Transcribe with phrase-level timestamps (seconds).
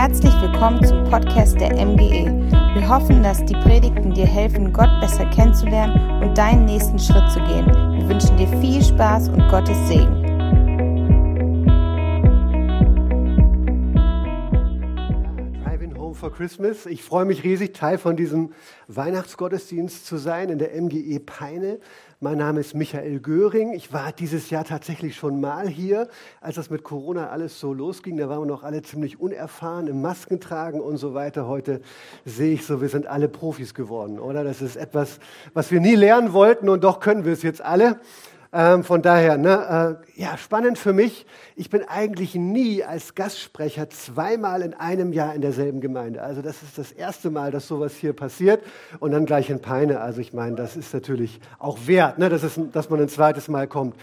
[0.00, 2.30] Herzlich willkommen zum Podcast der MGE.
[2.74, 7.40] Wir hoffen, dass die Predigten dir helfen, Gott besser kennenzulernen und deinen nächsten Schritt zu
[7.40, 7.66] gehen.
[7.66, 10.22] Wir wünschen dir viel Spaß und Gottes Segen.
[15.64, 16.86] Driving Home for Christmas.
[16.86, 18.52] Ich freue mich riesig, Teil von diesem
[18.86, 21.80] Weihnachtsgottesdienst zu sein in der MGE Peine.
[22.20, 23.74] Mein Name ist Michael Göring.
[23.74, 26.08] Ich war dieses Jahr tatsächlich schon mal hier,
[26.40, 28.16] als das mit Corona alles so losging.
[28.16, 31.46] Da waren wir noch alle ziemlich unerfahren im Maskentragen und so weiter.
[31.46, 31.80] Heute
[32.24, 34.42] sehe ich so, wir sind alle Profis geworden, oder?
[34.42, 35.20] Das ist etwas,
[35.54, 38.00] was wir nie lernen wollten und doch können wir es jetzt alle.
[38.50, 41.26] Ähm, von daher, ne, äh, ja, spannend für mich.
[41.54, 46.22] Ich bin eigentlich nie als Gastsprecher zweimal in einem Jahr in derselben Gemeinde.
[46.22, 48.62] Also das ist das erste Mal, dass sowas hier passiert
[49.00, 50.00] und dann gleich in Peine.
[50.00, 53.48] Also ich meine, das ist natürlich auch wert, ne, dass, es, dass man ein zweites
[53.48, 53.96] Mal kommt.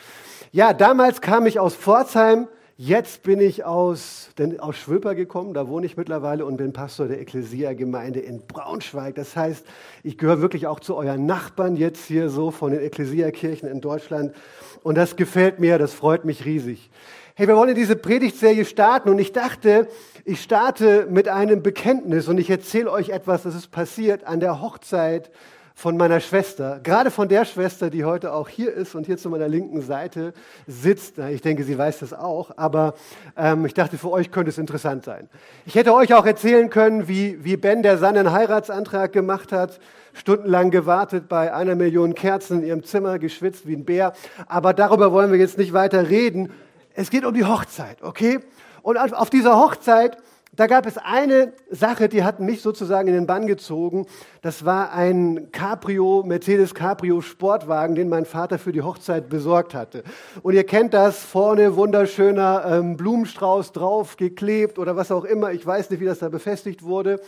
[0.52, 5.70] Ja, damals kam ich aus Pforzheim Jetzt bin ich aus, denn aus Schwöper gekommen, da
[5.70, 9.16] wohne ich mittlerweile und bin Pastor der Ekklesia-Gemeinde in Braunschweig.
[9.16, 9.66] Das heißt,
[10.04, 14.36] ich gehöre wirklich auch zu euren Nachbarn jetzt hier so von den Ekklesia-Kirchen in Deutschland.
[14.84, 16.90] Und das gefällt mir, das freut mich riesig.
[17.36, 19.88] Hey, wir wollen in diese Predigtserie starten und ich dachte,
[20.26, 24.60] ich starte mit einem Bekenntnis und ich erzähle euch etwas, das ist passiert an der
[24.60, 25.32] Hochzeit
[25.78, 29.30] von meiner Schwester, gerade von der Schwester, die heute auch hier ist und hier zu
[29.30, 30.34] meiner linken Seite
[30.66, 31.18] sitzt.
[31.18, 32.94] Ich denke, sie weiß das auch, aber
[33.36, 35.28] ähm, ich dachte, für euch könnte es interessant sein.
[35.66, 39.82] Ich hätte euch auch erzählen können, wie, wie Ben der Sanne einen Heiratsantrag gemacht hat,
[40.14, 44.14] stundenlang gewartet bei einer Million Kerzen in ihrem Zimmer, geschwitzt wie ein Bär.
[44.48, 46.54] Aber darüber wollen wir jetzt nicht weiter reden.
[46.94, 48.40] Es geht um die Hochzeit, okay?
[48.82, 50.18] Und auf dieser Hochzeit
[50.56, 54.06] da gab es eine Sache, die hat mich sozusagen in den Bann gezogen.
[54.42, 60.04] Das war ein Cabrio, Mercedes Cabrio Sportwagen, den mein Vater für die Hochzeit besorgt hatte.
[60.44, 65.52] Und ihr kennt das, vorne wunderschöner ähm, Blumenstrauß drauf geklebt oder was auch immer.
[65.52, 67.20] Ich weiß nicht, wie das da befestigt wurde.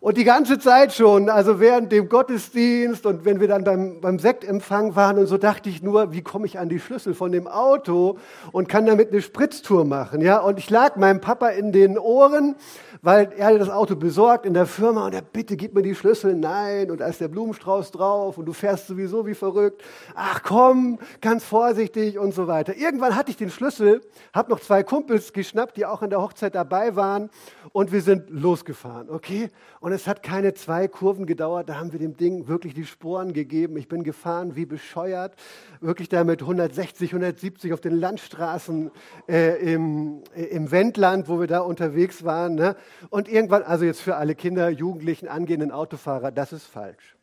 [0.00, 4.18] Und die ganze Zeit schon, also während dem Gottesdienst und wenn wir dann beim, beim
[4.18, 7.48] Sektempfang waren und so dachte ich nur, wie komme ich an die Schlüssel von dem
[7.48, 8.18] Auto
[8.52, 10.38] und kann damit eine Spritztour machen, ja?
[10.38, 12.54] Und ich lag meinem Papa in den Ohren
[13.02, 15.94] weil er hat das Auto besorgt in der Firma und er, bitte gib mir die
[15.94, 16.34] Schlüssel.
[16.34, 19.82] Nein, und da ist der Blumenstrauß drauf und du fährst sowieso wie verrückt.
[20.14, 22.76] Ach komm, ganz vorsichtig und so weiter.
[22.76, 24.00] Irgendwann hatte ich den Schlüssel,
[24.32, 27.30] habe noch zwei Kumpels geschnappt, die auch an der Hochzeit dabei waren
[27.72, 29.50] und wir sind losgefahren, okay?
[29.80, 33.32] Und es hat keine zwei Kurven gedauert, da haben wir dem Ding wirklich die Sporen
[33.32, 33.76] gegeben.
[33.76, 35.34] Ich bin gefahren wie bescheuert,
[35.80, 38.90] wirklich da mit 160, 170 auf den Landstraßen
[39.28, 42.54] äh, im, äh, im Wendland, wo wir da unterwegs waren.
[42.54, 42.76] Ne?
[43.10, 47.16] Und irgendwann, also jetzt für alle Kinder, Jugendlichen, angehenden Autofahrer, das ist falsch.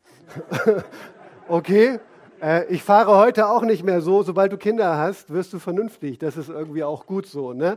[1.48, 2.00] okay?
[2.46, 4.22] Äh, ich fahre heute auch nicht mehr so.
[4.22, 6.18] Sobald du Kinder hast, wirst du vernünftig.
[6.18, 7.52] Das ist irgendwie auch gut so.
[7.52, 7.76] Ne?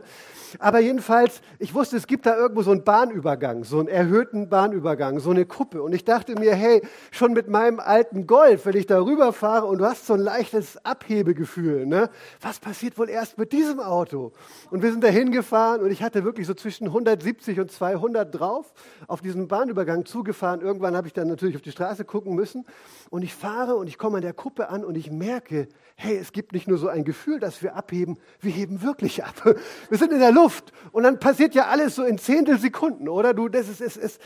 [0.60, 5.18] Aber jedenfalls, ich wusste, es gibt da irgendwo so einen Bahnübergang, so einen erhöhten Bahnübergang,
[5.18, 5.82] so eine Kuppe.
[5.82, 9.78] Und ich dachte mir, hey, schon mit meinem alten Golf, wenn ich da rüberfahre und
[9.78, 12.08] du hast so ein leichtes Abhebegefühl, ne?
[12.40, 14.30] was passiert wohl erst mit diesem Auto?
[14.70, 18.72] Und wir sind da hingefahren und ich hatte wirklich so zwischen 170 und 200 drauf,
[19.08, 20.60] auf diesen Bahnübergang zugefahren.
[20.60, 22.64] Irgendwann habe ich dann natürlich auf die Straße gucken müssen.
[23.10, 26.16] Und ich fahre und ich komme an der Kuppe Kuppe an und ich merke, hey,
[26.18, 29.34] es gibt nicht nur so ein Gefühl, dass wir abheben, wir heben wirklich ab.
[29.88, 33.32] Wir sind in der Luft und dann passiert ja alles so in Zehntelsekunden, oder?
[33.32, 34.20] Du, das ist, ist, ist,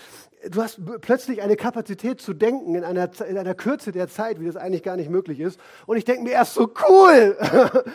[0.48, 4.46] du hast plötzlich eine Kapazität zu denken in einer, in einer Kürze der Zeit, wie
[4.46, 5.60] das eigentlich gar nicht möglich ist.
[5.86, 7.36] Und ich denke mir erst so cool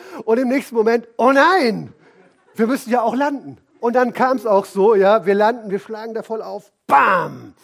[0.24, 1.92] und im nächsten Moment, oh nein,
[2.54, 3.58] wir müssen ja auch landen.
[3.80, 7.54] Und dann kam es auch so, ja, wir landen, wir schlagen da voll auf, bam!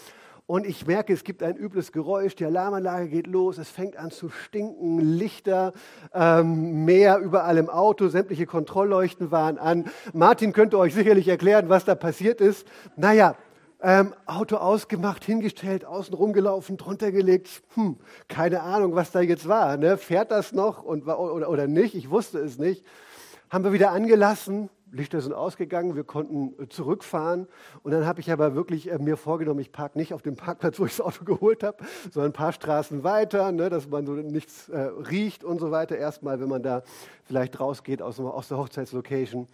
[0.49, 4.13] Und ich merke, es gibt ein übles Geräusch, die Alarmanlage geht los, es fängt an
[4.13, 5.73] zu stinken, Lichter,
[6.15, 9.87] ähm, mehr überall im Auto, sämtliche Kontrollleuchten waren an.
[10.13, 12.65] Martin könnte euch sicherlich erklären, was da passiert ist.
[12.95, 13.35] Naja,
[13.83, 17.65] ähm, Auto ausgemacht, hingestellt, außen rumgelaufen, drunter gelegt.
[17.75, 17.97] Hm,
[18.29, 19.77] keine Ahnung, was da jetzt war.
[19.77, 19.99] Ne?
[19.99, 21.97] Fährt das noch und, oder, oder nicht?
[21.97, 22.85] Ich wusste es nicht.
[23.51, 27.49] Haben wir wieder angelassen, Lichter sind ausgegangen, wir konnten äh, zurückfahren.
[27.83, 30.79] Und dann habe ich aber wirklich äh, mir vorgenommen, ich parke nicht auf dem Parkplatz,
[30.81, 31.79] wo ich das Auto geholt habe,
[32.11, 35.97] sondern ein paar Straßen weiter, ne, dass man so nichts äh, riecht und so weiter.
[35.97, 36.83] Erstmal, wenn man da
[37.25, 39.47] vielleicht rausgeht aus, aus der Hochzeitslocation.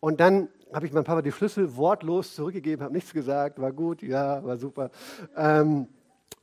[0.00, 4.02] Und dann habe ich meinem Papa die Schlüssel wortlos zurückgegeben, habe nichts gesagt, war gut,
[4.02, 4.90] ja, war super.
[5.36, 5.86] Ähm,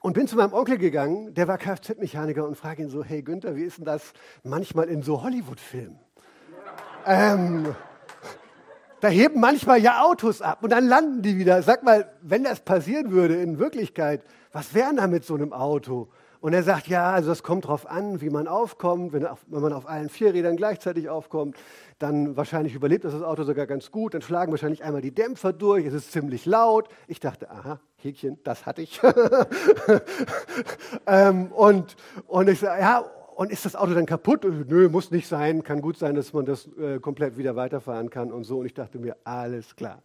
[0.02, 3.58] und bin zu meinem Onkel gegangen, der war Kfz-Mechaniker und frage ihn so, hey Günther,
[3.58, 4.14] wie ist denn das
[4.44, 6.00] manchmal in so Hollywood-Filmen?
[7.06, 7.76] Ähm,
[9.02, 11.62] da heben manchmal ja Autos ab und dann landen die wieder.
[11.62, 16.10] Sag mal, wenn das passieren würde in Wirklichkeit, was wäre da mit so einem Auto?
[16.42, 19.12] Und er sagt, ja, also es kommt darauf an, wie man aufkommt.
[19.12, 21.58] Wenn, wenn, man auf allen vier Rädern gleichzeitig aufkommt,
[21.98, 24.14] dann wahrscheinlich überlebt das, das Auto sogar ganz gut.
[24.14, 25.86] Dann schlagen wahrscheinlich einmal die Dämpfer durch.
[25.86, 26.88] Es ist ziemlich laut.
[27.08, 29.02] Ich dachte, aha, Häkchen, das hatte ich.
[31.08, 31.98] ähm, und,
[32.28, 33.04] und ich sage, ja,
[33.40, 34.46] und ist das Auto dann kaputt?
[34.68, 35.64] Nö, muss nicht sein.
[35.64, 38.60] Kann gut sein, dass man das äh, komplett wieder weiterfahren kann und so.
[38.60, 40.04] Und ich dachte mir, alles klar.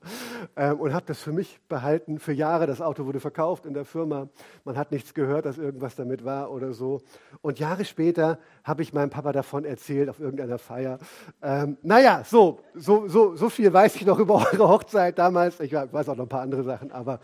[0.54, 2.20] Ähm, und habe das für mich behalten.
[2.20, 4.28] Für Jahre, das Auto wurde verkauft in der Firma.
[4.64, 7.02] Man hat nichts gehört, dass irgendwas damit war oder so.
[7.42, 11.00] Und Jahre später habe ich meinem Papa davon erzählt auf irgendeiner Feier.
[11.42, 15.58] Ähm, naja, so, so, so, so viel weiß ich noch über eure Hochzeit damals.
[15.58, 17.18] Ich weiß auch noch ein paar andere Sachen, aber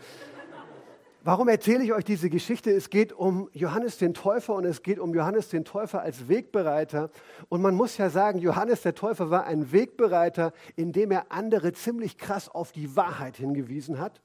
[1.23, 2.71] Warum erzähle ich euch diese Geschichte?
[2.71, 7.11] Es geht um Johannes den Täufer und es geht um Johannes den Täufer als Wegbereiter.
[7.47, 12.17] Und man muss ja sagen, Johannes der Täufer war ein Wegbereiter, indem er andere ziemlich
[12.17, 14.19] krass auf die Wahrheit hingewiesen hat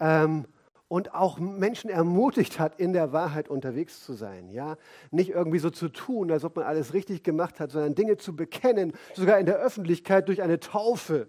[0.00, 0.46] ähm,
[0.88, 4.50] und auch Menschen ermutigt hat, in der Wahrheit unterwegs zu sein.
[4.50, 4.78] Ja?
[5.12, 8.34] Nicht irgendwie so zu tun, als ob man alles richtig gemacht hat, sondern Dinge zu
[8.34, 11.28] bekennen, sogar in der Öffentlichkeit durch eine Taufe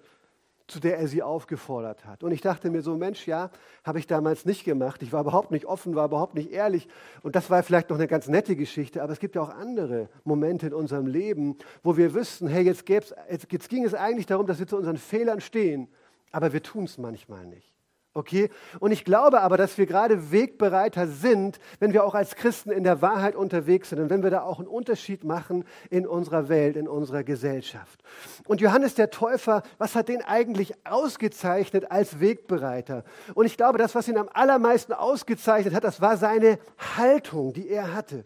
[0.67, 2.23] zu der er sie aufgefordert hat.
[2.23, 3.49] Und ich dachte mir so, Mensch, ja,
[3.83, 5.01] habe ich damals nicht gemacht.
[5.01, 6.87] Ich war überhaupt nicht offen, war überhaupt nicht ehrlich.
[7.23, 10.09] Und das war vielleicht noch eine ganz nette Geschichte, aber es gibt ja auch andere
[10.25, 13.15] Momente in unserem Leben, wo wir wüssten, hey, jetzt, jetzt,
[13.49, 15.87] jetzt ging es eigentlich darum, dass wir zu unseren Fehlern stehen,
[16.31, 17.76] aber wir tun es manchmal nicht.
[18.17, 18.49] Okay?
[18.79, 22.83] Und ich glaube aber, dass wir gerade Wegbereiter sind, wenn wir auch als Christen in
[22.83, 26.77] der Wahrheit unterwegs sind und wenn wir da auch einen Unterschied machen in unserer Welt,
[26.77, 28.01] in unserer Gesellschaft.
[28.45, 33.03] Und Johannes der Täufer, was hat den eigentlich ausgezeichnet als Wegbereiter?
[33.35, 36.57] Und ich glaube, das, was ihn am allermeisten ausgezeichnet hat, das war seine
[36.97, 38.25] Haltung, die er hatte.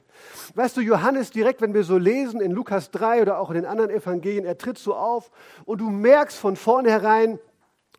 [0.56, 3.66] Weißt du, Johannes direkt, wenn wir so lesen in Lukas 3 oder auch in den
[3.66, 5.32] anderen Evangelien, er tritt so auf
[5.66, 7.40] und du merkst von vornherein,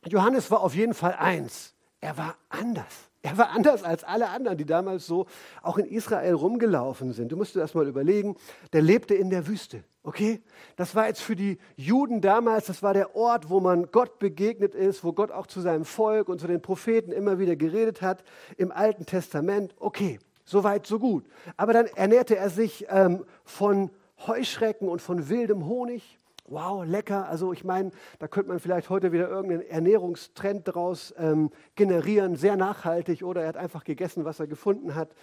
[0.06, 1.71] Johannes war auf jeden Fall eins.
[2.02, 3.12] Er war anders.
[3.22, 5.26] Er war anders als alle anderen, die damals so
[5.62, 7.30] auch in Israel rumgelaufen sind.
[7.30, 8.36] Du musst dir das mal überlegen.
[8.72, 9.84] Der lebte in der Wüste.
[10.02, 10.42] Okay?
[10.74, 14.74] Das war jetzt für die Juden damals, das war der Ort, wo man Gott begegnet
[14.74, 18.24] ist, wo Gott auch zu seinem Volk und zu den Propheten immer wieder geredet hat
[18.56, 19.72] im Alten Testament.
[19.78, 21.24] Okay, so weit, so gut.
[21.56, 23.90] Aber dann ernährte er sich ähm, von
[24.26, 26.18] Heuschrecken und von wildem Honig.
[26.44, 27.28] Wow, lecker.
[27.28, 32.56] Also ich meine, da könnte man vielleicht heute wieder irgendeinen Ernährungstrend daraus ähm, generieren, sehr
[32.56, 33.22] nachhaltig.
[33.22, 35.14] Oder er hat einfach gegessen, was er gefunden hat.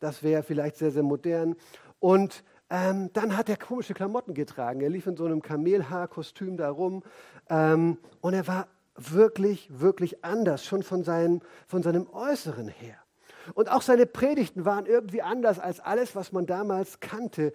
[0.00, 1.56] Das wäre vielleicht sehr, sehr modern.
[1.98, 4.80] Und ähm, dann hat er komische Klamotten getragen.
[4.80, 7.02] Er lief in so einem Kamelhaarkostüm da rum.
[7.48, 13.05] Ähm, und er war wirklich, wirklich anders, schon von seinem, von seinem Äußeren her.
[13.54, 17.52] Und auch seine Predigten waren irgendwie anders als alles, was man damals kannte.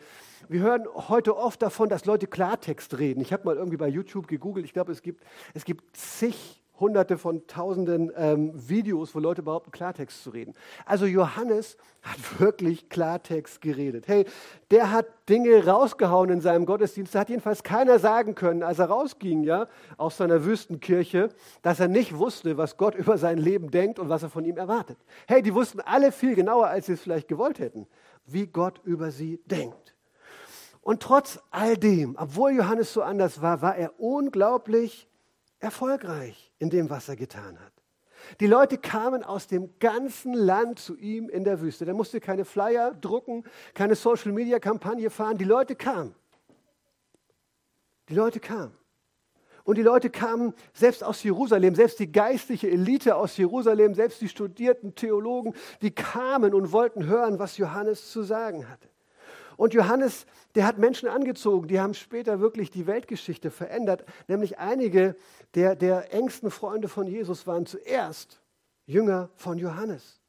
[0.48, 3.22] Wir hören heute oft davon, dass Leute Klartext reden.
[3.22, 4.66] Ich habe mal irgendwie bei YouTube gegoogelt.
[4.66, 5.24] Ich glaube, es gibt,
[5.54, 10.54] es gibt zig hunderte von tausenden ähm, Videos, wo Leute behaupten, Klartext zu reden.
[10.86, 14.08] Also Johannes hat wirklich Klartext geredet.
[14.08, 14.26] Hey,
[14.72, 17.16] der hat Dinge rausgehauen in seinem Gottesdienst.
[17.16, 19.68] Da hat jedenfalls keiner sagen können, als er rausging, ja,
[19.98, 21.30] aus seiner Wüstenkirche,
[21.62, 24.58] dass er nicht wusste, was Gott über sein Leben denkt und was er von ihm
[24.58, 24.98] erwartet.
[25.28, 27.88] Hey, die wussten alle viel genauer, als sie es vielleicht gewollt hätten,
[28.26, 29.96] wie Gott über sie denkt.
[30.82, 35.08] Und trotz all dem, obwohl Johannes so anders war, war er unglaublich
[35.62, 37.74] erfolgreich in dem, was er getan hat.
[38.40, 41.86] Die Leute kamen aus dem ganzen Land zu ihm in der Wüste.
[41.86, 43.44] Der musste keine Flyer drucken,
[43.74, 45.38] keine Social-Media-Kampagne fahren.
[45.38, 46.14] Die Leute kamen.
[48.10, 48.76] Die Leute kamen.
[49.64, 54.28] Und die Leute kamen selbst aus Jerusalem, selbst die geistliche Elite aus Jerusalem, selbst die
[54.28, 58.88] studierten Theologen, die kamen und wollten hören, was Johannes zu sagen hatte.
[59.58, 60.26] Und Johannes,
[60.56, 64.04] der hat Menschen angezogen, die haben später wirklich die Weltgeschichte verändert.
[64.28, 65.16] Nämlich einige
[65.56, 68.42] der, der engsten Freunde von Jesus waren zuerst
[68.86, 70.22] Jünger von Johannes.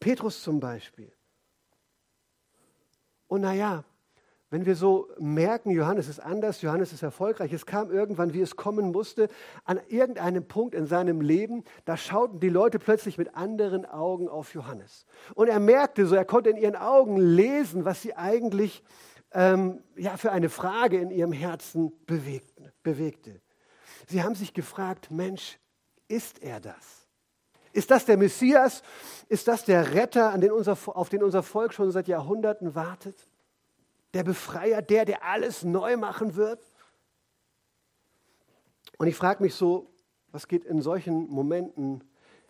[0.00, 1.12] Petrus zum Beispiel.
[3.26, 3.84] Und naja,
[4.50, 8.56] wenn wir so merken, Johannes ist anders, Johannes ist erfolgreich, es kam irgendwann, wie es
[8.56, 9.28] kommen musste,
[9.64, 14.54] an irgendeinem Punkt in seinem Leben, da schauten die Leute plötzlich mit anderen Augen auf
[14.54, 15.04] Johannes.
[15.34, 18.82] Und er merkte so, er konnte in ihren Augen lesen, was sie eigentlich
[19.32, 23.42] ähm, ja, für eine Frage in ihrem Herzen bewegten, bewegte.
[24.08, 25.58] Sie haben sich gefragt, Mensch,
[26.08, 27.06] ist er das?
[27.72, 28.82] Ist das der Messias?
[29.28, 33.28] Ist das der Retter, den unser, auf den unser Volk schon seit Jahrhunderten wartet?
[34.14, 36.60] der Befreier, der, der alles neu machen wird.
[38.96, 39.90] Und ich frage mich so,
[40.32, 42.02] was geht in solchen Momenten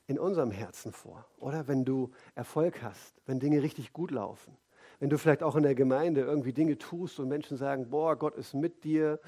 [0.06, 1.26] in unserem Herzen vor?
[1.38, 4.56] Oder wenn du Erfolg hast, wenn Dinge richtig gut laufen,
[5.00, 8.36] wenn du vielleicht auch in der Gemeinde irgendwie Dinge tust und Menschen sagen, boah, Gott
[8.36, 9.20] ist mit dir,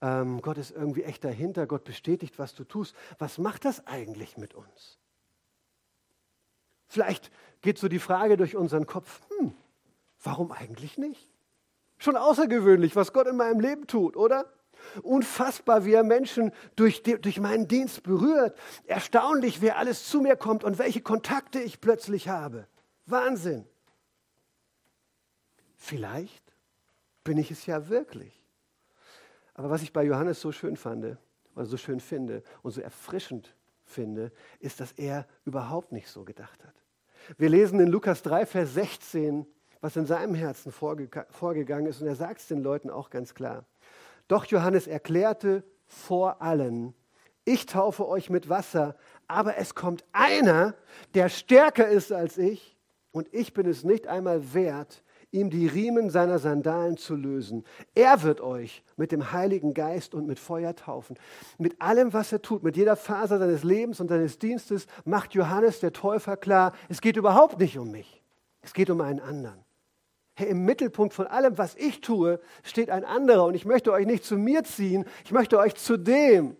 [0.00, 2.94] ähm, Gott ist irgendwie echt dahinter, Gott bestätigt, was du tust.
[3.18, 4.98] Was macht das eigentlich mit uns?
[6.86, 9.54] Vielleicht geht so die Frage durch unseren Kopf, hm,
[10.22, 11.30] Warum eigentlich nicht?
[11.98, 14.52] Schon außergewöhnlich, was Gott in meinem Leben tut, oder?
[15.02, 18.56] Unfassbar, wie er Menschen durch, durch meinen Dienst berührt.
[18.84, 22.66] Erstaunlich, wer alles zu mir kommt und welche Kontakte ich plötzlich habe.
[23.06, 23.64] Wahnsinn.
[25.76, 26.44] Vielleicht
[27.24, 28.37] bin ich es ja wirklich.
[29.58, 31.18] Aber was ich bei Johannes so schön fand,
[31.56, 36.64] oder so schön finde und so erfrischend finde, ist, dass er überhaupt nicht so gedacht
[36.64, 36.74] hat.
[37.38, 39.44] Wir lesen in Lukas 3, Vers 16,
[39.80, 43.64] was in seinem Herzen vorgegangen ist, und er sagt es den Leuten auch ganz klar.
[44.28, 46.94] Doch Johannes erklärte vor allen,
[47.44, 48.94] ich taufe euch mit Wasser,
[49.26, 50.76] aber es kommt einer,
[51.14, 52.78] der stärker ist als ich,
[53.10, 57.64] und ich bin es nicht einmal wert, ihm die Riemen seiner Sandalen zu lösen.
[57.94, 61.18] Er wird euch mit dem Heiligen Geist und mit Feuer taufen.
[61.58, 65.80] Mit allem, was er tut, mit jeder Faser seines Lebens und seines Dienstes, macht Johannes
[65.80, 68.22] der Täufer klar, es geht überhaupt nicht um mich.
[68.62, 69.64] Es geht um einen anderen.
[70.34, 74.06] Hey, im Mittelpunkt von allem, was ich tue, steht ein anderer und ich möchte euch
[74.06, 76.56] nicht zu mir ziehen, ich möchte euch zu dem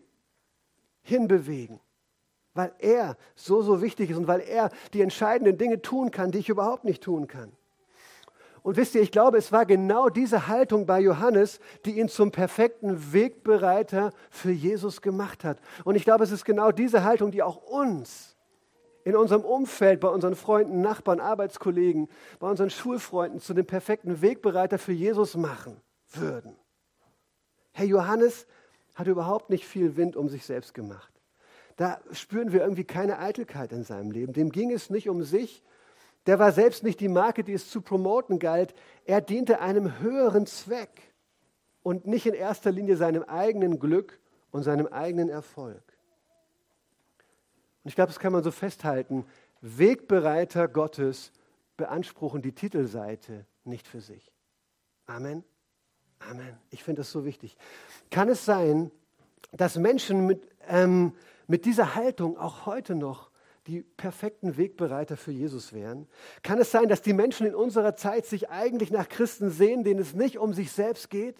[1.02, 1.80] hinbewegen,
[2.54, 6.38] weil er so, so wichtig ist und weil er die entscheidenden Dinge tun kann, die
[6.38, 7.52] ich überhaupt nicht tun kann.
[8.68, 12.30] Und wisst ihr, ich glaube, es war genau diese Haltung bei Johannes, die ihn zum
[12.30, 15.58] perfekten Wegbereiter für Jesus gemacht hat.
[15.84, 18.36] Und ich glaube, es ist genau diese Haltung, die auch uns
[19.04, 22.10] in unserem Umfeld, bei unseren Freunden, Nachbarn, Arbeitskollegen,
[22.40, 26.54] bei unseren Schulfreunden zu dem perfekten Wegbereiter für Jesus machen würden.
[27.72, 28.46] Herr Johannes
[28.94, 31.14] hat überhaupt nicht viel Wind um sich selbst gemacht.
[31.76, 34.34] Da spüren wir irgendwie keine Eitelkeit in seinem Leben.
[34.34, 35.62] Dem ging es nicht um sich.
[36.26, 38.74] Der war selbst nicht die Marke, die es zu promoten galt.
[39.04, 41.14] Er diente einem höheren Zweck
[41.82, 44.18] und nicht in erster Linie seinem eigenen Glück
[44.50, 45.82] und seinem eigenen Erfolg.
[47.84, 49.24] Und ich glaube, das kann man so festhalten.
[49.60, 51.32] Wegbereiter Gottes
[51.76, 54.30] beanspruchen die Titelseite nicht für sich.
[55.06, 55.44] Amen.
[56.18, 56.58] Amen.
[56.70, 57.56] Ich finde das so wichtig.
[58.10, 58.90] Kann es sein,
[59.52, 61.14] dass Menschen mit, ähm,
[61.46, 63.27] mit dieser Haltung auch heute noch
[63.68, 66.08] die perfekten Wegbereiter für Jesus wären?
[66.42, 70.00] Kann es sein, dass die Menschen in unserer Zeit sich eigentlich nach Christen sehen, denen
[70.00, 71.36] es nicht um sich selbst geht?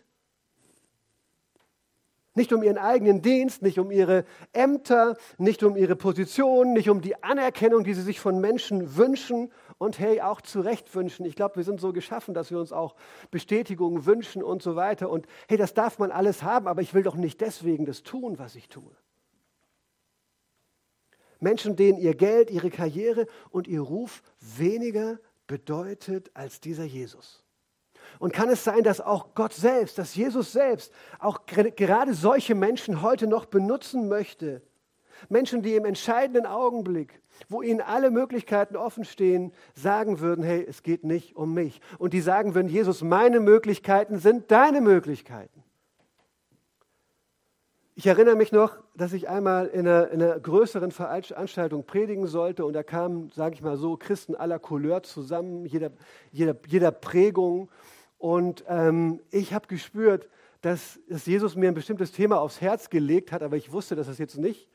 [2.35, 7.01] Nicht um ihren eigenen Dienst, nicht um ihre Ämter, nicht um ihre Position, nicht um
[7.01, 11.27] die Anerkennung, die sie sich von Menschen wünschen und hey, auch zu Recht wünschen.
[11.27, 12.95] Ich glaube, wir sind so geschaffen, dass wir uns auch
[13.33, 15.11] Bestätigungen wünschen und so weiter.
[15.11, 18.39] Und hey, das darf man alles haben, aber ich will doch nicht deswegen das tun,
[18.39, 18.93] was ich tue.
[21.41, 27.45] Menschen, denen ihr Geld, ihre Karriere und ihr Ruf weniger bedeutet als dieser Jesus.
[28.19, 33.03] Und kann es sein, dass auch Gott selbst, dass Jesus selbst auch gerade solche Menschen
[33.03, 34.63] heute noch benutzen möchte?
[35.29, 40.83] Menschen, die im entscheidenden Augenblick, wo ihnen alle Möglichkeiten offen stehen, sagen würden, hey, es
[40.83, 41.81] geht nicht um mich.
[41.99, 45.65] Und die sagen würden, Jesus, meine Möglichkeiten sind deine Möglichkeiten.
[47.99, 52.65] Ich erinnere mich noch, dass ich einmal in einer, in einer, größeren Veranstaltung predigen sollte
[52.65, 55.91] und da kamen, sage ich mal so, Christen aller Couleur zusammen, jeder,
[56.31, 57.69] jeder, jeder Prägung.
[58.17, 60.29] Und ähm, ich habe gespürt,
[60.61, 64.07] dass, dass, Jesus mir ein bestimmtes Thema aufs Herz gelegt hat, aber ich wusste, dass
[64.07, 64.69] es jetzt nicht,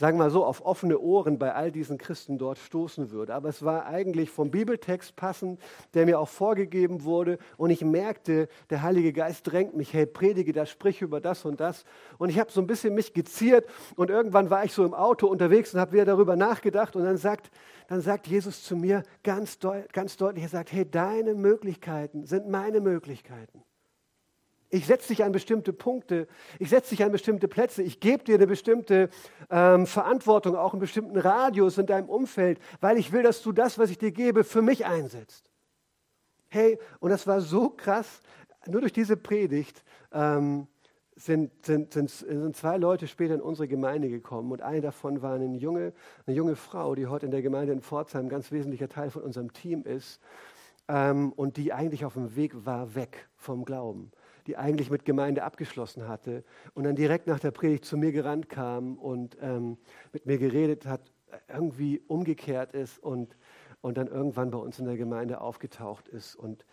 [0.00, 3.34] sagen wir mal so, auf offene Ohren bei all diesen Christen dort stoßen würde.
[3.34, 5.60] Aber es war eigentlich vom Bibeltext passend,
[5.92, 7.36] der mir auch vorgegeben wurde.
[7.58, 11.60] Und ich merkte, der Heilige Geist drängt mich, hey, predige das, sprich über das und
[11.60, 11.84] das.
[12.16, 15.26] Und ich habe so ein bisschen mich geziert und irgendwann war ich so im Auto
[15.26, 16.96] unterwegs und habe wieder darüber nachgedacht.
[16.96, 17.50] Und dann sagt
[17.88, 22.48] dann sagt Jesus zu mir ganz, deut ganz deutlich, er sagt, hey, deine Möglichkeiten sind
[22.48, 23.64] meine Möglichkeiten.
[24.70, 26.28] Ich setze dich an bestimmte Punkte,
[26.60, 29.10] ich setze dich an bestimmte Plätze, ich gebe dir eine bestimmte
[29.50, 33.78] ähm, Verantwortung, auch einen bestimmten Radius in deinem Umfeld, weil ich will, dass du das,
[33.78, 35.50] was ich dir gebe, für mich einsetzt.
[36.48, 38.20] Hey, und das war so krass,
[38.66, 40.68] nur durch diese Predigt ähm,
[41.16, 45.34] sind, sind, sind, sind zwei Leute später in unsere Gemeinde gekommen und eine davon war
[45.34, 45.92] eine junge,
[46.26, 49.22] eine junge Frau, die heute in der Gemeinde in Pforzheim ein ganz wesentlicher Teil von
[49.22, 50.20] unserem Team ist
[50.88, 54.10] ähm, und die eigentlich auf dem Weg war weg vom Glauben,
[54.50, 56.42] die eigentlich mit Gemeinde abgeschlossen hatte
[56.74, 59.78] und dann direkt nach der Predigt zu mir gerannt kam und ähm,
[60.12, 61.12] mit mir geredet hat,
[61.46, 63.36] irgendwie umgekehrt ist und,
[63.80, 66.66] und dann irgendwann bei uns in der Gemeinde aufgetaucht ist und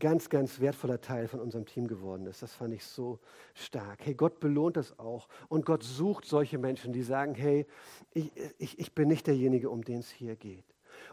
[0.00, 2.42] ganz, ganz wertvoller Teil von unserem Team geworden ist.
[2.42, 3.20] Das fand ich so
[3.54, 4.00] stark.
[4.04, 5.28] Hey, Gott belohnt das auch.
[5.48, 7.64] Und Gott sucht solche Menschen, die sagen, hey,
[8.12, 10.64] ich, ich, ich bin nicht derjenige, um den es hier geht.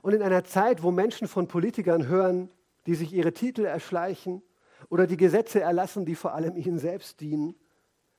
[0.01, 2.49] Und in einer Zeit, wo Menschen von Politikern hören,
[2.87, 4.41] die sich ihre Titel erschleichen
[4.89, 7.55] oder die Gesetze erlassen, die vor allem ihnen selbst dienen,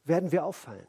[0.05, 0.87] werden wir auffallen.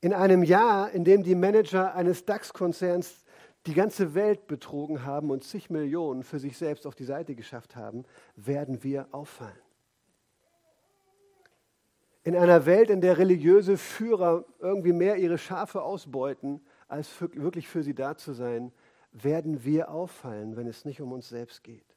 [0.00, 3.24] In einem Jahr, in dem die Manager eines DAX-Konzerns
[3.66, 7.76] die ganze Welt betrogen haben und zig Millionen für sich selbst auf die Seite geschafft
[7.76, 8.04] haben,
[8.34, 9.60] werden wir auffallen.
[12.22, 17.68] In einer Welt, in der religiöse Führer irgendwie mehr ihre Schafe ausbeuten, als für, wirklich
[17.68, 18.72] für sie da zu sein,
[19.12, 21.89] werden wir auffallen, wenn es nicht um uns selbst geht.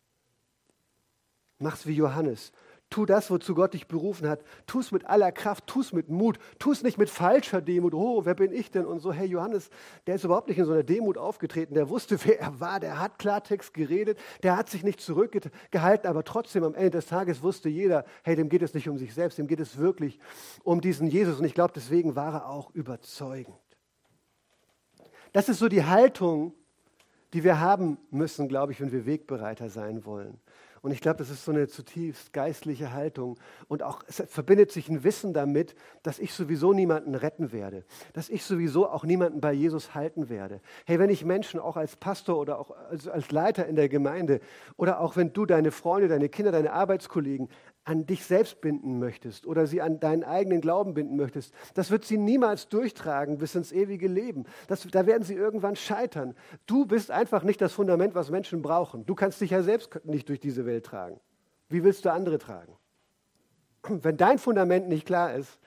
[1.63, 2.51] Mach's wie Johannes.
[2.89, 4.41] Tu das, wozu Gott dich berufen hat.
[4.67, 6.37] Tu es mit aller Kraft, tu es mit Mut.
[6.59, 7.95] Tu es nicht mit falscher Demut.
[7.95, 8.85] Oh, wer bin ich denn?
[8.85, 9.71] Und so, hey, Johannes,
[10.05, 11.73] der ist überhaupt nicht in so einer Demut aufgetreten.
[11.73, 12.79] Der wusste, wer er war.
[12.79, 14.19] Der hat Klartext geredet.
[14.43, 16.07] Der hat sich nicht zurückgehalten.
[16.07, 19.15] Aber trotzdem, am Ende des Tages wusste jeder, hey, dem geht es nicht um sich
[19.15, 19.39] selbst.
[19.39, 20.19] Dem geht es wirklich
[20.63, 21.39] um diesen Jesus.
[21.39, 23.57] Und ich glaube, deswegen war er auch überzeugend.
[25.31, 26.53] Das ist so die Haltung,
[27.33, 30.39] die wir haben müssen, glaube ich, wenn wir Wegbereiter sein wollen.
[30.83, 33.39] Und ich glaube, das ist so eine zutiefst geistliche Haltung.
[33.69, 37.85] Und auch es verbindet sich ein Wissen damit, dass ich sowieso niemanden retten werde.
[38.11, 40.59] Dass ich sowieso auch niemanden bei Jesus halten werde.
[40.85, 44.41] Hey, wenn ich Menschen auch als Pastor oder auch als, als Leiter in der Gemeinde
[44.75, 47.47] oder auch wenn du deine Freunde, deine Kinder, deine Arbeitskollegen
[47.85, 52.05] an dich selbst binden möchtest oder sie an deinen eigenen Glauben binden möchtest, das wird
[52.05, 54.45] sie niemals durchtragen bis ins ewige Leben.
[54.67, 56.35] Das, da werden sie irgendwann scheitern.
[56.65, 59.05] Du bist einfach nicht das Fundament, was Menschen brauchen.
[59.05, 61.19] Du kannst dich ja selbst nicht durch diese Welt tragen.
[61.69, 62.77] Wie willst du andere tragen?
[63.87, 65.59] Wenn dein Fundament nicht klar ist,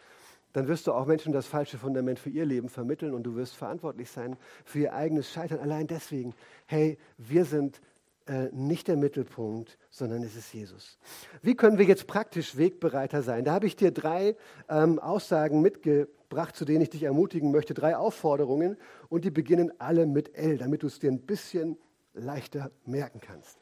[0.54, 3.54] dann wirst du auch Menschen das falsche Fundament für ihr Leben vermitteln und du wirst
[3.54, 5.58] verantwortlich sein für ihr eigenes Scheitern.
[5.60, 7.82] Allein deswegen, hey, wir sind
[8.26, 10.98] äh, nicht der Mittelpunkt, sondern es ist Jesus.
[11.42, 13.44] Wie können wir jetzt praktisch Wegbereiter sein?
[13.44, 14.36] Da habe ich dir drei
[14.68, 17.72] ähm, Aussagen mitgebracht, zu denen ich dich ermutigen möchte.
[17.72, 18.76] Drei Aufforderungen
[19.08, 21.78] und die beginnen alle mit L, damit du es dir ein bisschen
[22.14, 23.58] leichter merken kannst.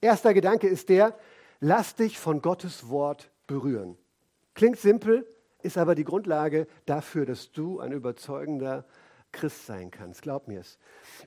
[0.00, 1.16] Erster Gedanke ist der,
[1.60, 3.96] lass dich von Gottes Wort berühren.
[4.54, 5.26] Klingt simpel,
[5.62, 8.84] ist aber die Grundlage dafür, dass du ein überzeugender
[9.32, 10.22] Christ sein kannst.
[10.22, 10.78] Glaub mir es.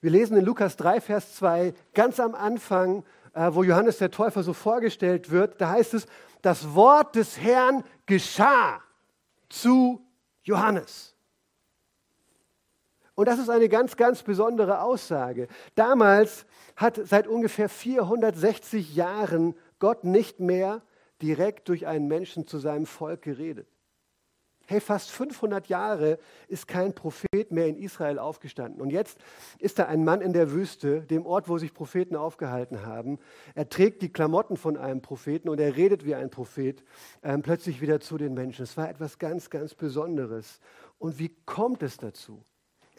[0.02, 3.04] Wir lesen in Lukas 3, Vers 2 ganz am Anfang,
[3.34, 6.08] äh, wo Johannes der Täufer so vorgestellt wird, da heißt es,
[6.42, 8.82] das Wort des Herrn geschah
[9.50, 10.02] zu
[10.44, 11.16] Johannes.
[13.16, 15.48] Und das ist eine ganz, ganz besondere Aussage.
[15.76, 16.46] Damals
[16.78, 20.82] hat seit ungefähr 460 Jahren Gott nicht mehr
[21.22, 23.68] direkt durch einen Menschen zu seinem Volk geredet.
[24.72, 28.82] Hey, fast 500 Jahre ist kein Prophet mehr in Israel aufgestanden.
[28.82, 29.18] Und jetzt
[29.58, 33.18] ist da ein Mann in der Wüste, dem Ort, wo sich Propheten aufgehalten haben.
[33.56, 36.84] Er trägt die Klamotten von einem Propheten und er redet wie ein Prophet
[37.24, 38.62] ähm, plötzlich wieder zu den Menschen.
[38.62, 40.60] Es war etwas ganz, ganz Besonderes.
[41.00, 42.46] Und wie kommt es dazu?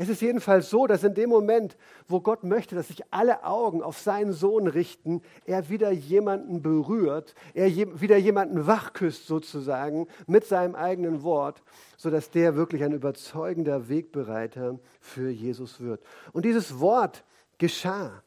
[0.01, 1.77] Es ist jedenfalls so, dass in dem Moment,
[2.09, 7.35] wo Gott möchte, dass sich alle Augen auf seinen Sohn richten, er wieder jemanden berührt,
[7.53, 11.63] er je, wieder jemanden wachküsst sozusagen mit seinem eigenen Wort,
[11.99, 16.03] sodass der wirklich ein überzeugender Wegbereiter für Jesus wird.
[16.33, 17.23] Und dieses Wort
[17.59, 18.23] geschah.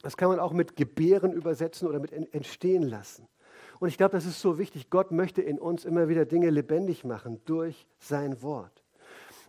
[0.00, 3.28] Das kann man auch mit Gebären übersetzen oder mit entstehen lassen.
[3.80, 4.88] Und ich glaube, das ist so wichtig.
[4.88, 8.85] Gott möchte in uns immer wieder Dinge lebendig machen durch sein Wort.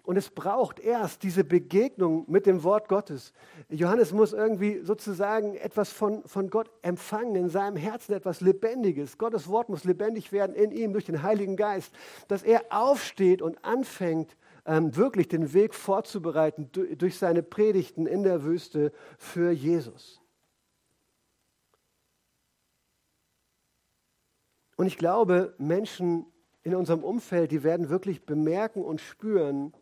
[0.07, 3.33] Und es braucht erst diese Begegnung mit dem Wort Gottes.
[3.67, 9.17] Johannes muss irgendwie sozusagen etwas von, von Gott empfangen, in seinem Herzen etwas Lebendiges.
[9.17, 11.93] Gottes Wort muss lebendig werden in ihm durch den Heiligen Geist,
[12.29, 18.23] dass er aufsteht und anfängt, ähm, wirklich den Weg vorzubereiten durch, durch seine Predigten in
[18.23, 20.21] der Wüste für Jesus.
[24.77, 26.27] Und ich glaube, Menschen
[26.63, 29.73] in unserem Umfeld, die werden wirklich bemerken und spüren,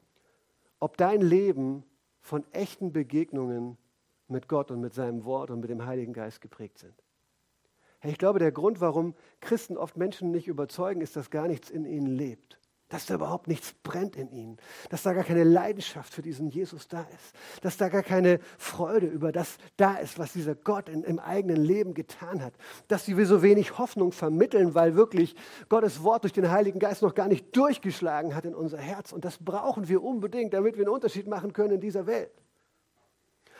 [0.80, 1.84] ob dein Leben
[2.20, 3.78] von echten Begegnungen
[4.28, 6.94] mit Gott und mit seinem Wort und mit dem Heiligen Geist geprägt sind.
[8.04, 11.86] Ich glaube, der Grund, warum Christen oft Menschen nicht überzeugen, ist, dass gar nichts in
[11.86, 12.60] ihnen lebt
[12.90, 14.58] dass da überhaupt nichts brennt in ihnen,
[14.90, 19.08] dass da gar keine Leidenschaft für diesen Jesus da ist, dass da gar keine Freude
[19.08, 22.54] über das da ist, was dieser Gott in, im eigenen Leben getan hat,
[22.88, 25.36] dass sie so wenig Hoffnung vermitteln, weil wirklich
[25.68, 29.12] Gottes Wort durch den Heiligen Geist noch gar nicht durchgeschlagen hat in unser Herz.
[29.12, 32.45] Und das brauchen wir unbedingt, damit wir einen Unterschied machen können in dieser Welt.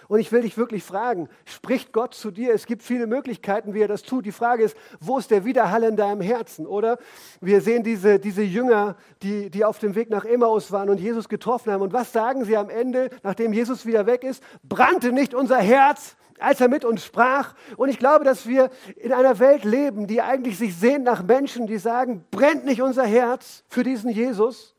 [0.08, 2.54] Und ich will dich wirklich fragen, spricht Gott zu dir?
[2.54, 4.26] Es gibt viele Möglichkeiten, wie er das tut.
[4.26, 6.68] Die Frage ist, wo ist der Widerhall in deinem Herzen?
[6.68, 6.98] Oder
[7.42, 11.30] wir sehen diese, diese Jünger, die, die auf dem Weg nach Emmaus waren und Jesus
[11.30, 11.82] getroffen haben.
[11.82, 14.44] Und was sagen sie am Ende, nachdem Jesus wieder weg ist?
[14.64, 17.56] Brannte nicht unser Herz, als er mit uns sprach.
[17.78, 21.68] Und ich glaube, dass wir in einer Welt leben, die eigentlich sich sehnt nach Menschen,
[21.68, 24.76] die sagen, brennt nicht unser Herz für diesen Jesus?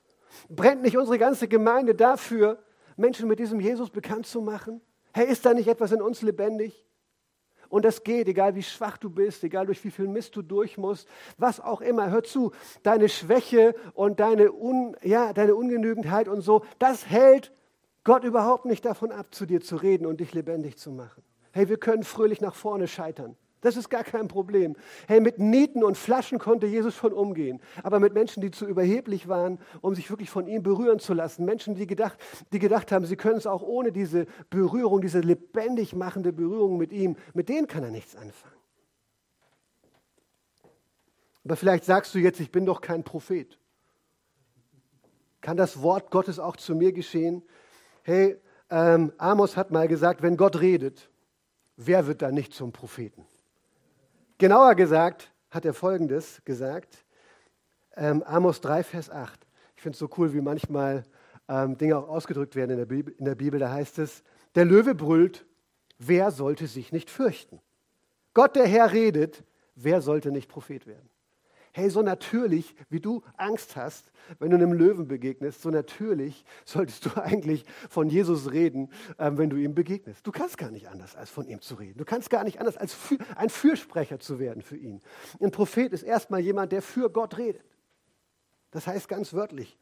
[0.48, 2.58] Brennt nicht unsere ganze Gemeinde dafür,
[2.96, 4.80] Menschen mit diesem Jesus bekannt zu machen?
[5.16, 6.84] Hey, ist da nicht etwas in uns lebendig?
[7.70, 10.76] Und das geht, egal wie schwach du bist, egal durch wie viel Mist du durch
[10.76, 12.10] musst, was auch immer.
[12.10, 12.52] Hör zu,
[12.82, 17.50] deine Schwäche und deine, Un, ja, deine Ungenügendheit und so, das hält
[18.04, 21.22] Gott überhaupt nicht davon ab, zu dir zu reden und dich lebendig zu machen.
[21.50, 23.38] Hey, wir können fröhlich nach vorne scheitern.
[23.66, 24.76] Das ist gar kein Problem.
[25.08, 27.60] Hey, mit Nieten und Flaschen konnte Jesus schon umgehen.
[27.82, 31.44] Aber mit Menschen, die zu überheblich waren, um sich wirklich von ihm berühren zu lassen.
[31.44, 32.16] Menschen, die gedacht,
[32.52, 36.92] die gedacht haben, sie können es auch ohne diese Berührung, diese lebendig machende Berührung mit
[36.92, 38.54] ihm, mit denen kann er nichts anfangen.
[41.42, 43.58] Aber vielleicht sagst du jetzt, ich bin doch kein Prophet.
[45.40, 47.42] Kann das Wort Gottes auch zu mir geschehen?
[48.04, 51.10] Hey, ähm, Amos hat mal gesagt, wenn Gott redet,
[51.74, 53.26] wer wird dann nicht zum Propheten?
[54.38, 57.04] Genauer gesagt hat er Folgendes gesagt,
[57.96, 59.46] ähm, Amos 3, Vers 8.
[59.74, 61.04] Ich finde es so cool, wie manchmal
[61.48, 63.58] ähm, Dinge auch ausgedrückt werden in der, Bibel, in der Bibel.
[63.58, 64.22] Da heißt es,
[64.54, 65.46] der Löwe brüllt,
[65.98, 67.60] wer sollte sich nicht fürchten?
[68.34, 69.42] Gott, der Herr, redet,
[69.74, 71.08] wer sollte nicht Prophet werden?
[71.76, 77.04] Hey, so natürlich, wie du Angst hast, wenn du einem Löwen begegnest, so natürlich solltest
[77.04, 80.26] du eigentlich von Jesus reden, ähm, wenn du ihm begegnest.
[80.26, 81.98] Du kannst gar nicht anders, als von ihm zu reden.
[81.98, 82.96] Du kannst gar nicht anders, als
[83.34, 85.02] ein Fürsprecher zu werden für ihn.
[85.38, 87.66] Ein Prophet ist erstmal jemand, der für Gott redet.
[88.70, 89.76] Das heißt ganz wörtlich,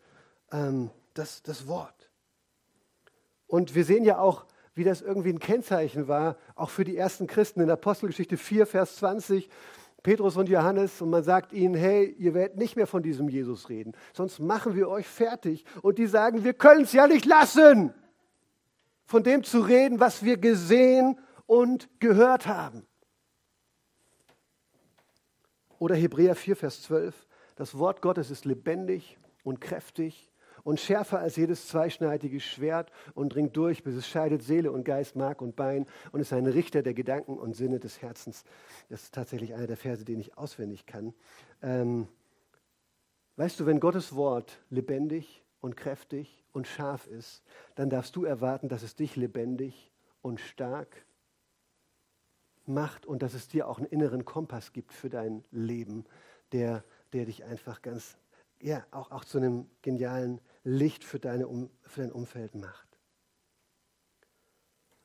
[0.50, 2.10] ähm, das, das Wort.
[3.46, 7.28] Und wir sehen ja auch, wie das irgendwie ein Kennzeichen war, auch für die ersten
[7.28, 9.48] Christen in Apostelgeschichte 4, Vers 20.
[10.04, 13.70] Petrus und Johannes und man sagt ihnen, hey, ihr werdet nicht mehr von diesem Jesus
[13.70, 15.64] reden, sonst machen wir euch fertig.
[15.80, 17.94] Und die sagen, wir können es ja nicht lassen,
[19.06, 22.86] von dem zu reden, was wir gesehen und gehört haben.
[25.78, 30.30] Oder Hebräer 4, Vers 12, das Wort Gottes ist lebendig und kräftig
[30.64, 35.14] und schärfer als jedes zweischneidige Schwert und dringt durch, bis es scheidet Seele und Geist,
[35.14, 38.44] Mark und Bein und ist ein Richter der Gedanken und Sinne des Herzens.
[38.88, 41.14] Das ist tatsächlich einer der Verse, den ich auswendig kann.
[41.62, 42.08] Ähm,
[43.36, 47.42] weißt du, wenn Gottes Wort lebendig und kräftig und scharf ist,
[47.74, 51.04] dann darfst du erwarten, dass es dich lebendig und stark
[52.66, 56.04] macht und dass es dir auch einen inneren Kompass gibt für dein Leben,
[56.52, 58.16] der, der dich einfach ganz,
[58.64, 61.46] ja, auch, auch zu einem genialen Licht für, deine,
[61.82, 62.88] für dein Umfeld macht.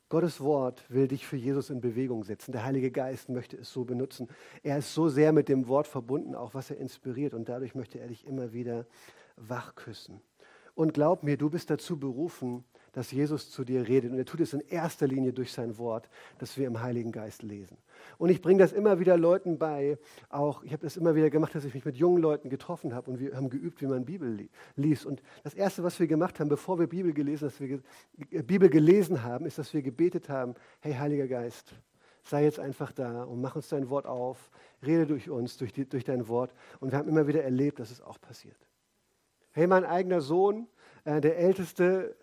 [0.08, 2.52] Gottes Wort will dich für Jesus in Bewegung setzen.
[2.52, 4.28] Der Heilige Geist möchte es so benutzen.
[4.62, 7.34] Er ist so sehr mit dem Wort verbunden, auch was er inspiriert.
[7.34, 8.86] Und dadurch möchte er dich immer wieder
[9.36, 10.22] wachküssen.
[10.74, 14.12] Und glaub mir, du bist dazu berufen, dass Jesus zu dir redet.
[14.12, 17.42] Und er tut es in erster Linie durch sein Wort, das wir im Heiligen Geist
[17.42, 17.76] lesen.
[18.18, 19.98] Und ich bringe das immer wieder Leuten bei.
[20.28, 23.10] Auch ich habe das immer wieder gemacht, dass ich mich mit jungen Leuten getroffen habe
[23.10, 25.06] und wir haben geübt, wie man Bibel liest.
[25.06, 27.80] Und das Erste, was wir gemacht haben, bevor wir Bibel gelesen, dass wir
[28.30, 31.74] äh, Bibel gelesen haben, ist, dass wir gebetet haben, hey Heiliger Geist,
[32.22, 34.50] sei jetzt einfach da und mach uns dein Wort auf,
[34.84, 36.52] rede durch uns, durch, die, durch dein Wort.
[36.80, 38.56] Und wir haben immer wieder erlebt, dass es auch passiert.
[39.52, 40.68] Hey, mein eigener Sohn,
[41.04, 42.14] äh, der Älteste,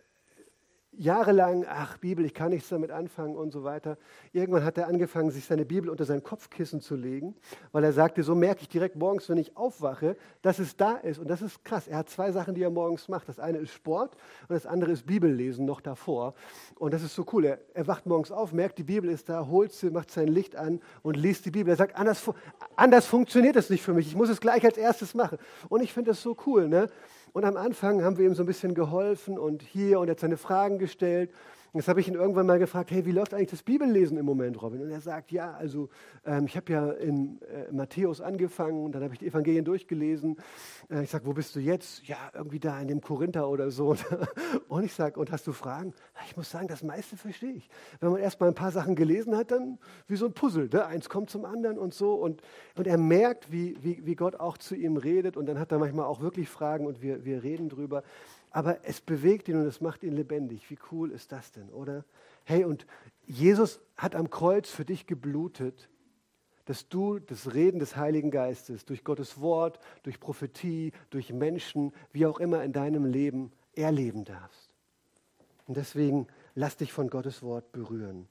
[0.98, 3.98] jahrelang, ach Bibel, ich kann nichts damit anfangen und so weiter.
[4.34, 7.36] Irgendwann hat er angefangen, sich seine Bibel unter sein Kopfkissen zu legen,
[7.72, 11.20] weil er sagte, so merke ich direkt morgens, wenn ich aufwache, dass es da ist.
[11.20, 11.88] Und das ist krass.
[11.88, 13.30] Er hat zwei Sachen, die er morgens macht.
[13.30, 14.16] Das eine ist Sport
[14.50, 16.34] und das andere ist Bibellesen noch davor.
[16.76, 17.46] Und das ist so cool.
[17.46, 20.56] Er, er wacht morgens auf, merkt, die Bibel ist da, holt sie, macht sein Licht
[20.56, 21.72] an und liest die Bibel.
[21.72, 22.24] Er sagt, anders,
[22.76, 24.08] anders funktioniert das nicht für mich.
[24.08, 25.38] Ich muss es gleich als erstes machen.
[25.70, 26.68] Und ich finde das so cool.
[26.68, 26.90] Ne?
[27.38, 30.38] Und am Anfang haben wir ihm so ein bisschen geholfen und hier und hat seine
[30.38, 31.30] Fragen gestellt.
[31.74, 34.62] Jetzt habe ich ihn irgendwann mal gefragt, hey, wie läuft eigentlich das Bibellesen im Moment,
[34.62, 34.82] Robin?
[34.82, 35.90] Und er sagt, ja, also
[36.26, 40.38] ähm, ich habe ja in äh, Matthäus angefangen und dann habe ich die Evangelien durchgelesen.
[40.90, 42.08] Äh, ich sage, wo bist du jetzt?
[42.08, 43.96] Ja, irgendwie da in dem Korinther oder so.
[44.70, 45.94] und ich sage, und hast du Fragen?
[46.28, 47.70] Ich muss sagen, das meiste verstehe ich.
[48.00, 49.78] Wenn man erst mal ein paar Sachen gelesen hat, dann
[50.08, 50.70] wie so ein Puzzle.
[50.72, 50.86] Ne?
[50.86, 52.14] Eins kommt zum anderen und so.
[52.14, 52.42] Und,
[52.76, 55.36] und er merkt, wie, wie, wie Gott auch zu ihm redet.
[55.36, 58.04] Und dann hat er manchmal auch wirklich Fragen und wir, wir reden drüber.
[58.58, 60.72] Aber es bewegt ihn und es macht ihn lebendig.
[60.72, 62.04] Wie cool ist das denn, oder?
[62.44, 62.88] Hey, und
[63.28, 65.90] Jesus hat am Kreuz für dich geblutet,
[66.66, 72.26] dass du das Reden des Heiligen Geistes durch Gottes Wort, durch Prophetie, durch Menschen, wie
[72.26, 74.74] auch immer in deinem Leben erleben darfst.
[75.68, 78.28] Und deswegen lass dich von Gottes Wort berühren.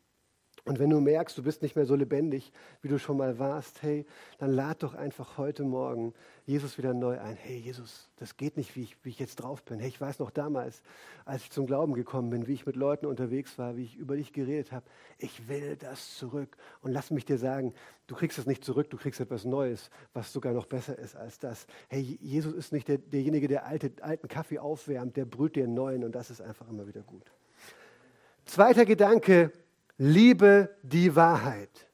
[0.66, 2.52] Und wenn du merkst, du bist nicht mehr so lebendig,
[2.82, 4.04] wie du schon mal warst, hey,
[4.38, 6.12] dann lad doch einfach heute Morgen
[6.44, 7.36] Jesus wieder neu ein.
[7.36, 9.78] Hey, Jesus, das geht nicht, wie ich, wie ich jetzt drauf bin.
[9.78, 10.82] Hey, ich weiß noch damals,
[11.24, 14.16] als ich zum Glauben gekommen bin, wie ich mit Leuten unterwegs war, wie ich über
[14.16, 14.84] dich geredet habe.
[15.18, 16.56] Ich will das zurück.
[16.82, 17.72] Und lass mich dir sagen,
[18.08, 21.38] du kriegst es nicht zurück, du kriegst etwas Neues, was sogar noch besser ist als
[21.38, 21.68] das.
[21.88, 25.74] Hey, Jesus ist nicht der, derjenige, der alte, alten Kaffee aufwärmt, der brüht dir einen
[25.74, 27.30] neuen und das ist einfach immer wieder gut.
[28.46, 29.52] Zweiter Gedanke,
[29.98, 31.88] liebe die Wahrheit.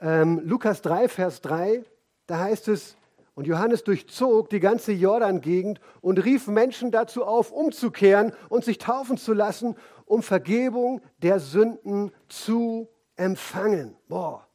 [0.00, 1.84] Ähm, Lukas 3, Vers 3,
[2.26, 2.96] da heißt es,
[3.36, 9.16] Und Johannes durchzog die ganze Jordan-Gegend und rief Menschen dazu auf, umzukehren und sich taufen
[9.16, 13.96] zu lassen, um Vergebung der Sünden zu empfangen.
[14.08, 14.46] Boah,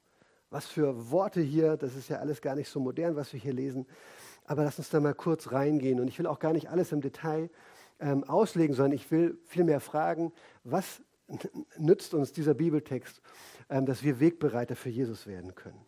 [0.49, 3.53] was für Worte hier, das ist ja alles gar nicht so modern, was wir hier
[3.53, 3.85] lesen.
[4.45, 5.99] Aber lass uns da mal kurz reingehen.
[5.99, 7.49] Und ich will auch gar nicht alles im Detail
[7.99, 10.31] ähm, auslegen, sondern ich will vielmehr fragen,
[10.63, 11.01] was
[11.77, 13.21] nützt uns dieser Bibeltext,
[13.69, 15.85] ähm, dass wir Wegbereiter für Jesus werden können.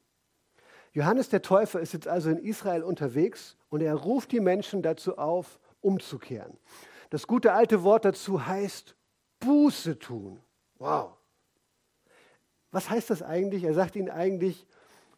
[0.93, 5.17] Johannes der Täufer ist jetzt also in Israel unterwegs und er ruft die Menschen dazu
[5.17, 6.57] auf, umzukehren.
[7.09, 8.95] Das gute alte Wort dazu heißt
[9.39, 10.39] Buße tun.
[10.77, 11.13] Wow.
[12.71, 13.63] Was heißt das eigentlich?
[13.63, 14.65] Er sagt ihnen eigentlich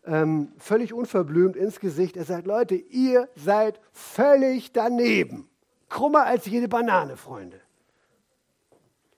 [0.05, 2.17] ähm, völlig unverblümt ins Gesicht.
[2.17, 5.49] Er sagt, Leute, ihr seid völlig daneben.
[5.89, 7.59] Krummer als jede Banane, Freunde.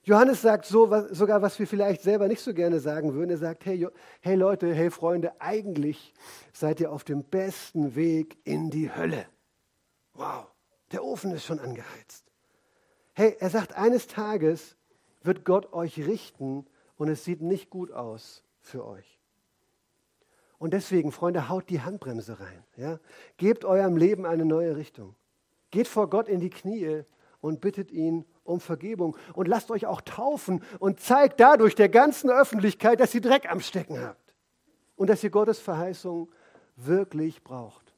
[0.06, 3.30] Johannes sagt so, was, sogar, was wir vielleicht selber nicht so gerne sagen würden.
[3.30, 3.88] Er sagt, hey,
[4.20, 6.14] hey Leute, hey Freunde, eigentlich
[6.52, 9.26] seid ihr auf dem besten Weg in die Hölle.
[10.14, 10.46] Wow,
[10.92, 12.24] der Ofen ist schon angeheizt.
[13.14, 14.76] Hey, er sagt, eines Tages
[15.24, 16.66] wird Gott euch richten
[16.96, 19.18] und es sieht nicht gut aus für euch.
[20.58, 22.64] Und deswegen, Freunde, haut die Handbremse rein.
[22.76, 23.00] Ja?
[23.38, 25.16] Gebt eurem Leben eine neue Richtung.
[25.72, 27.02] Geht vor Gott in die Knie
[27.40, 32.30] und bittet ihn um Vergebung und lasst euch auch taufen und zeigt dadurch der ganzen
[32.30, 34.34] Öffentlichkeit, dass ihr Dreck am Stecken habt
[34.96, 36.30] und dass ihr Gottes Verheißung
[36.76, 37.94] wirklich braucht.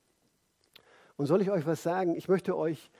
[1.16, 2.14] Und soll ich euch was sagen?
[2.14, 2.90] Ich möchte euch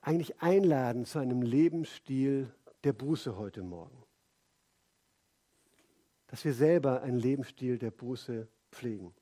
[0.00, 2.52] eigentlich einladen zu einem Lebensstil
[2.84, 4.04] der Buße heute Morgen.
[6.28, 9.14] Dass wir selber einen Lebensstil der Buße pflegen.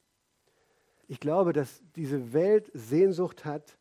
[1.08, 3.78] Ich glaube, dass diese Welt Sehnsucht hat,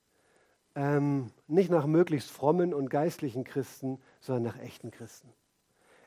[0.79, 5.27] ähm, nicht nach möglichst frommen und geistlichen Christen, sondern nach echten Christen.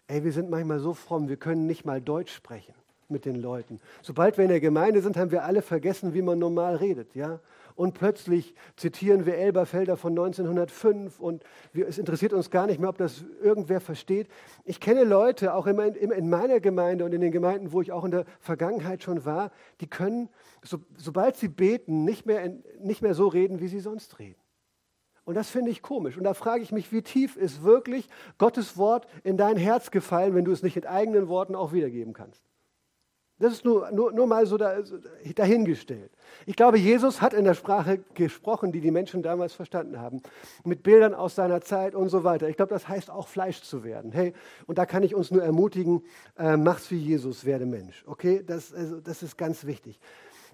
[0.07, 2.75] Ey, wir sind manchmal so fromm, wir können nicht mal Deutsch sprechen
[3.09, 3.81] mit den Leuten.
[4.01, 7.41] Sobald wir in der Gemeinde sind, haben wir alle vergessen, wie man normal redet, ja?
[7.75, 11.43] Und plötzlich zitieren wir Elberfelder von 1905 und
[11.75, 14.29] wir, es interessiert uns gar nicht mehr, ob das irgendwer versteht.
[14.65, 17.93] Ich kenne Leute, auch in, mein, in, meiner Gemeinde und in den Gemeinden, wo ich
[17.93, 20.31] auch in der Vergangenheit schon war, die können,
[20.63, 24.42] so, sobald sie beten, nicht mehr, nicht mehr so reden, wie sie sonst reden.
[25.25, 26.17] Und das finde ich komisch.
[26.17, 28.09] Und da frage ich mich, wie tief ist wirklich
[28.39, 32.13] Gottes Wort in dein Herz gefallen, wenn du es nicht in eigenen Worten auch wiedergeben
[32.13, 32.43] kannst?
[33.43, 36.13] Das ist nur, nur, nur mal so dahingestellt.
[36.47, 40.23] Ich glaube, Jesus hat in der Sprache gesprochen, die die Menschen damals verstanden haben,
[40.65, 42.49] mit Bildern aus seiner Zeit und so weiter.
[42.49, 44.13] Ich glaube, das heißt auch Fleisch zu werden.
[44.13, 44.33] Hey,
[44.67, 46.05] und da kann ich uns nur ermutigen,
[46.39, 48.05] äh, mach's wie Jesus, werde Mensch.
[48.07, 49.99] Okay, das, also, das ist ganz wichtig.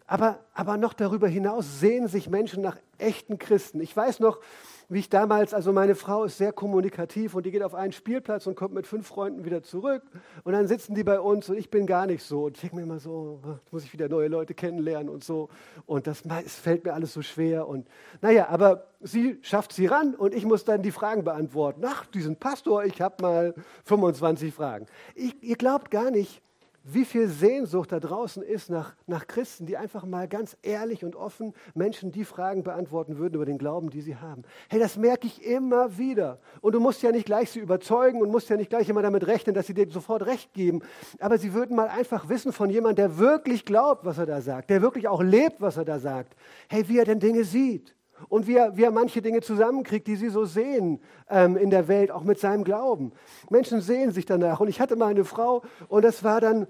[0.08, 3.80] Aber, aber noch darüber hinaus sehen sich Menschen nach echten Christen.
[3.82, 4.40] Ich weiß noch,
[4.88, 8.46] wie ich damals, also meine Frau ist sehr kommunikativ und die geht auf einen Spielplatz
[8.46, 10.02] und kommt mit fünf Freunden wieder zurück
[10.44, 12.44] und dann sitzen die bei uns und ich bin gar nicht so.
[12.44, 15.50] Und ich denke mir immer so, ah, muss ich wieder neue Leute kennenlernen und so.
[15.84, 17.68] Und das fällt mir alles so schwer.
[17.68, 17.86] Und
[18.22, 21.82] naja, aber sie schafft sie ran und ich muss dann die Fragen beantworten.
[21.84, 24.86] Ach, diesen Pastor, ich habe mal 25 Fragen.
[25.14, 26.40] Ich, ihr glaubt gar nicht,
[26.84, 31.16] wie viel Sehnsucht da draußen ist nach, nach Christen, die einfach mal ganz ehrlich und
[31.16, 34.42] offen Menschen die Fragen beantworten würden über den Glauben, die sie haben.
[34.68, 36.38] Hey, das merke ich immer wieder.
[36.60, 39.26] Und du musst ja nicht gleich sie überzeugen und musst ja nicht gleich immer damit
[39.26, 40.80] rechnen, dass sie dir sofort recht geben.
[41.18, 44.70] Aber sie würden mal einfach wissen von jemandem, der wirklich glaubt, was er da sagt,
[44.70, 46.34] der wirklich auch lebt, was er da sagt.
[46.68, 47.94] Hey, wie er denn Dinge sieht.
[48.28, 51.88] Und wie er, wie er manche Dinge zusammenkriegt, die sie so sehen ähm, in der
[51.88, 53.12] Welt, auch mit seinem Glauben.
[53.50, 54.60] Menschen sehen sich danach.
[54.60, 56.66] Und ich hatte mal eine Frau und das war dann,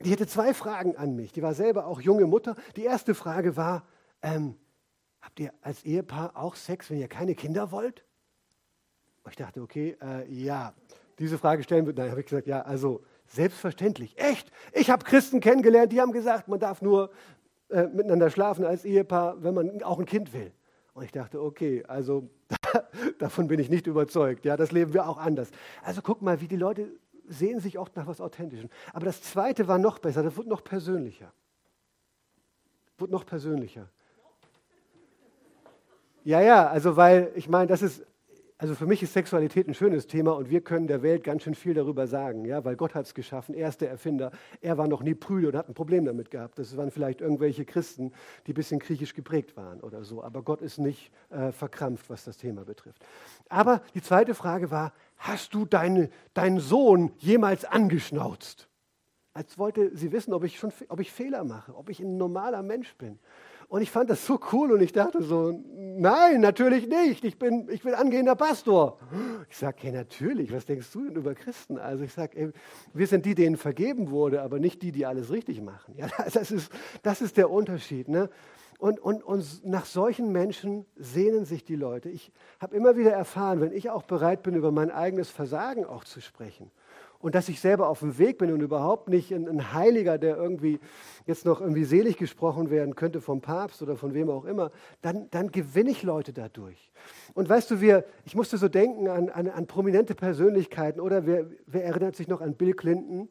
[0.00, 1.32] die hatte zwei Fragen an mich.
[1.32, 2.56] Die war selber auch junge Mutter.
[2.76, 3.86] Die erste Frage war,
[4.22, 4.56] ähm,
[5.20, 8.04] habt ihr als Ehepaar auch Sex, wenn ihr keine Kinder wollt?
[9.22, 10.74] Und ich dachte, okay, äh, ja,
[11.18, 11.92] diese Frage stellen wir.
[11.92, 14.18] Dann habe ich gesagt, ja, also selbstverständlich.
[14.18, 14.50] Echt?
[14.72, 17.10] Ich habe Christen kennengelernt, die haben gesagt, man darf nur
[17.68, 20.52] äh, miteinander schlafen als Ehepaar, wenn man auch ein Kind will.
[20.94, 22.28] Und ich dachte, okay, also
[23.18, 24.44] davon bin ich nicht überzeugt.
[24.44, 25.50] Ja, das leben wir auch anders.
[25.82, 26.88] Also guck mal, wie die Leute
[27.26, 28.68] sehen sich oft nach was Authentischem.
[28.92, 31.32] Aber das Zweite war noch besser, das wurde noch persönlicher.
[32.98, 33.88] Wurde noch persönlicher.
[36.24, 38.04] Ja, ja, also weil ich meine, das ist
[38.62, 41.56] also für mich ist Sexualität ein schönes Thema und wir können der Welt ganz schön
[41.56, 44.30] viel darüber sagen, ja, weil Gott hat es geschaffen, er ist der Erfinder.
[44.60, 46.60] Er war noch nie prüde und hat ein Problem damit gehabt.
[46.60, 48.12] Das waren vielleicht irgendwelche Christen,
[48.46, 50.22] die ein bisschen griechisch geprägt waren oder so.
[50.22, 53.04] Aber Gott ist nicht äh, verkrampft, was das Thema betrifft.
[53.48, 58.68] Aber die zweite Frage war, hast du deine, deinen Sohn jemals angeschnauzt?
[59.34, 62.62] Als wollte sie wissen, ob ich, schon, ob ich Fehler mache, ob ich ein normaler
[62.62, 63.18] Mensch bin.
[63.72, 67.24] Und ich fand das so cool und ich dachte so, nein, natürlich nicht.
[67.24, 68.98] Ich bin, ich bin angehender Pastor.
[69.48, 71.78] Ich sage, hey, natürlich, was denkst du denn über Christen?
[71.78, 72.52] Also ich sage,
[72.92, 75.94] wir sind die, denen vergeben wurde, aber nicht die, die alles richtig machen.
[75.96, 76.70] Ja, das, ist,
[77.02, 78.08] das ist der Unterschied.
[78.08, 78.28] Ne?
[78.78, 82.10] Und, und, und nach solchen Menschen sehnen sich die Leute.
[82.10, 82.30] Ich
[82.60, 86.20] habe immer wieder erfahren, wenn ich auch bereit bin, über mein eigenes Versagen auch zu
[86.20, 86.70] sprechen
[87.22, 90.80] und dass ich selber auf dem Weg bin und überhaupt nicht ein, Heiliger, der irgendwie
[91.24, 95.30] jetzt noch irgendwie selig gesprochen werden könnte vom Papst oder von wem auch immer, dann,
[95.30, 96.90] dann gewinne ich Leute dadurch.
[97.32, 101.46] Und weißt du, wir, ich musste so denken an, an, an prominente Persönlichkeiten oder wer,
[101.66, 103.28] wer erinnert sich noch an Bill Clinton?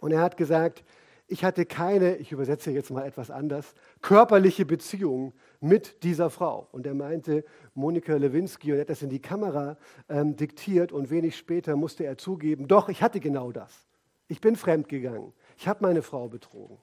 [0.00, 0.84] Und er hat gesagt,
[1.28, 6.68] ich hatte keine, ich übersetze jetzt mal etwas anders, körperliche Beziehung mit dieser Frau.
[6.72, 9.76] Und er meinte, Monika Lewinsky, und er hat das in die Kamera
[10.08, 13.86] ähm, diktiert und wenig später musste er zugeben, doch, ich hatte genau das.
[14.28, 15.32] Ich bin fremdgegangen.
[15.56, 16.78] Ich habe meine Frau betrogen.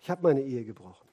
[0.00, 1.08] Ich habe meine Ehe gebrochen.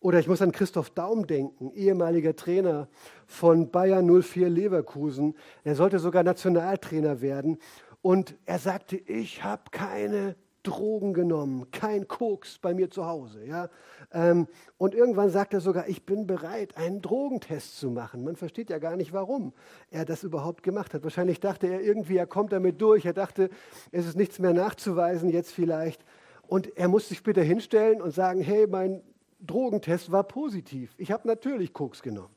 [0.00, 2.88] Oder ich muss an Christoph Daum denken, ehemaliger Trainer
[3.26, 5.34] von Bayern 04 Leverkusen.
[5.64, 7.58] Er sollte sogar Nationaltrainer werden.
[8.02, 13.44] Und er sagte, ich habe keine Drogen genommen, kein Koks bei mir zu Hause.
[13.44, 13.68] Ja?
[14.12, 14.48] Ähm,
[14.78, 18.24] und irgendwann sagt er sogar, ich bin bereit, einen Drogentest zu machen.
[18.24, 19.52] Man versteht ja gar nicht, warum
[19.90, 21.04] er das überhaupt gemacht hat.
[21.04, 23.04] Wahrscheinlich dachte er irgendwie, er kommt damit durch.
[23.04, 23.50] Er dachte,
[23.92, 26.04] es ist nichts mehr nachzuweisen, jetzt vielleicht.
[26.48, 29.02] Und er muss sich später hinstellen und sagen, hey, mein
[29.40, 30.94] Drogentest war positiv.
[30.96, 32.34] Ich habe natürlich Koks genommen.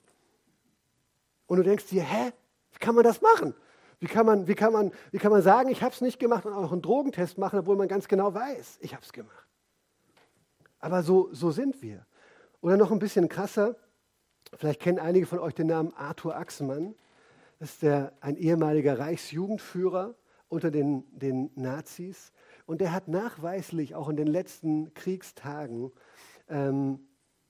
[1.47, 2.31] Und du denkst dir, hä,
[2.73, 3.55] wie kann man das machen?
[3.99, 6.45] Wie kann man, wie kann man, wie kann man sagen, ich habe es nicht gemacht
[6.45, 9.47] und auch einen Drogentest machen, obwohl man ganz genau weiß, ich habe es gemacht.
[10.79, 12.05] Aber so, so sind wir.
[12.61, 13.75] Oder noch ein bisschen krasser,
[14.55, 16.95] vielleicht kennen einige von euch den Namen Arthur Axmann.
[17.59, 20.15] Das ist der, ein ehemaliger Reichsjugendführer
[20.47, 22.31] unter den, den Nazis.
[22.65, 25.91] Und der hat nachweislich auch in den letzten Kriegstagen
[26.47, 27.07] ähm,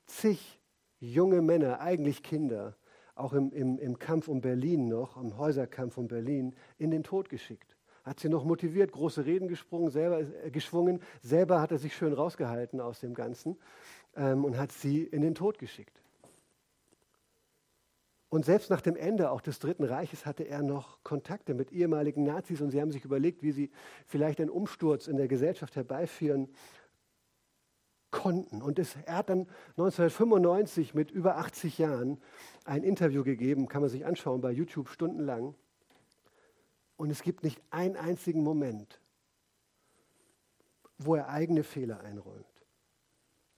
[0.07, 0.59] zig
[0.99, 2.75] junge Männer, eigentlich Kinder,
[3.19, 7.29] auch im, im, im Kampf um Berlin noch, im Häuserkampf um Berlin, in den Tod
[7.29, 7.75] geschickt.
[8.03, 11.01] Hat sie noch motiviert, große Reden gesprungen, selber, äh, geschwungen.
[11.21, 13.57] Selber hat er sich schön rausgehalten aus dem Ganzen
[14.15, 15.99] ähm, und hat sie in den Tod geschickt.
[18.29, 22.23] Und selbst nach dem Ende auch des Dritten Reiches hatte er noch Kontakte mit ehemaligen
[22.23, 23.71] Nazis und sie haben sich überlegt, wie sie
[24.05, 26.47] vielleicht einen Umsturz in der Gesellschaft herbeiführen
[28.11, 28.61] konnten.
[28.61, 32.21] Und es, er hat dann 1995 mit über 80 Jahren
[32.65, 35.55] ein Interview gegeben, kann man sich anschauen bei YouTube stundenlang.
[36.97, 38.99] Und es gibt nicht einen einzigen Moment,
[40.97, 42.45] wo er eigene Fehler einräumt.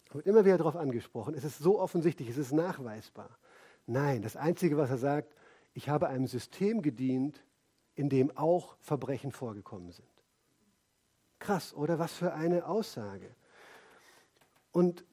[0.10, 1.34] Er wird immer wieder darauf angesprochen.
[1.34, 3.30] Es ist so offensichtlich, es ist nachweisbar.
[3.88, 5.36] Nein, das Einzige, was er sagt,
[5.74, 7.44] ich habe einem System gedient,
[7.96, 10.08] in dem auch Verbrechen vorgekommen sind.
[11.40, 13.36] Krass, oder was für eine Aussage.
[14.72, 15.04] Und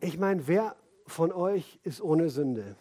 [0.00, 2.76] ich meine, wer von euch ist ohne Sünde?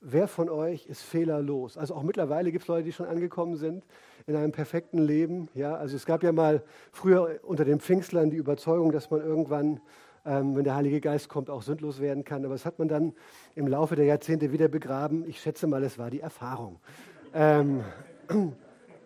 [0.00, 1.76] Wer von euch ist fehlerlos?
[1.76, 3.84] Also auch mittlerweile gibt es Leute, die schon angekommen sind
[4.26, 5.48] in einem perfekten Leben.
[5.54, 9.80] Ja, also es gab ja mal früher unter den Pfingstlern die Überzeugung, dass man irgendwann,
[10.24, 12.44] ähm, wenn der Heilige Geist kommt, auch sündlos werden kann.
[12.46, 13.12] Aber das hat man dann
[13.54, 15.28] im Laufe der Jahrzehnte wieder begraben.
[15.28, 16.80] Ich schätze mal, es war die Erfahrung,
[17.34, 17.84] ähm,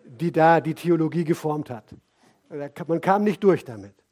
[0.05, 1.93] die da die Theologie geformt hat.
[2.87, 4.04] Man kam nicht durch damit.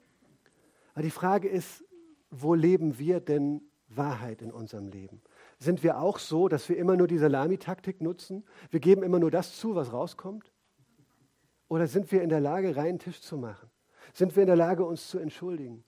[0.93, 1.83] Aber die Frage ist,
[2.29, 5.21] wo leben wir denn Wahrheit in unserem Leben?
[5.59, 8.43] Sind wir auch so, dass wir immer nur die Salamitaktik nutzen?
[8.69, 10.51] Wir geben immer nur das zu, was rauskommt?
[11.67, 13.69] Oder sind wir in der Lage, reinen Tisch zu machen?
[14.13, 15.83] Sind wir in der Lage, uns zu entschuldigen?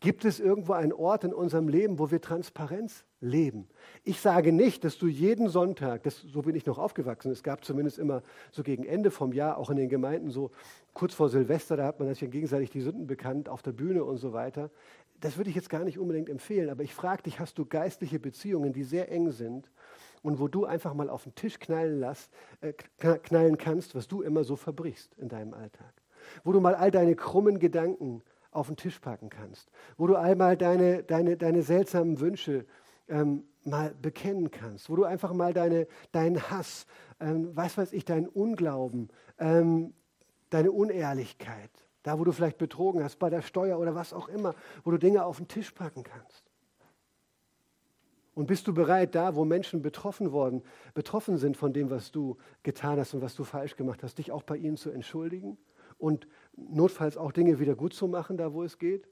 [0.00, 3.68] Gibt es irgendwo einen Ort in unserem Leben, wo wir Transparenz leben?
[4.04, 7.64] Ich sage nicht, dass du jeden Sonntag, das, so bin ich noch aufgewachsen, es gab
[7.64, 10.50] zumindest immer so gegen Ende vom Jahr, auch in den Gemeinden, so
[10.94, 14.16] kurz vor Silvester, da hat man sich gegenseitig die Sünden bekannt, auf der Bühne und
[14.16, 14.70] so weiter.
[15.20, 18.18] Das würde ich jetzt gar nicht unbedingt empfehlen, aber ich frage dich, hast du geistliche
[18.18, 19.70] Beziehungen, die sehr eng sind
[20.22, 22.30] und wo du einfach mal auf den Tisch knallen, lass,
[22.60, 25.92] äh, knallen kannst, was du immer so verbrichst in deinem Alltag?
[26.44, 30.56] Wo du mal all deine krummen Gedanken auf den Tisch packen kannst, wo du einmal
[30.56, 32.66] deine, deine, deine seltsamen Wünsche
[33.10, 36.86] ähm, mal bekennen kannst, wo du einfach mal deine, deinen Hass,
[37.20, 39.92] ähm, was weiß ich, deinen Unglauben, ähm,
[40.48, 41.70] deine Unehrlichkeit,
[42.02, 44.98] da wo du vielleicht betrogen hast, bei der Steuer oder was auch immer, wo du
[44.98, 46.44] Dinge auf den Tisch packen kannst.
[48.34, 50.62] Und bist du bereit, da, wo Menschen betroffen worden,
[50.94, 54.32] betroffen sind von dem, was du getan hast und was du falsch gemacht hast, dich
[54.32, 55.58] auch bei ihnen zu entschuldigen
[55.98, 59.08] und notfalls auch Dinge wieder gut zu machen, da wo es geht?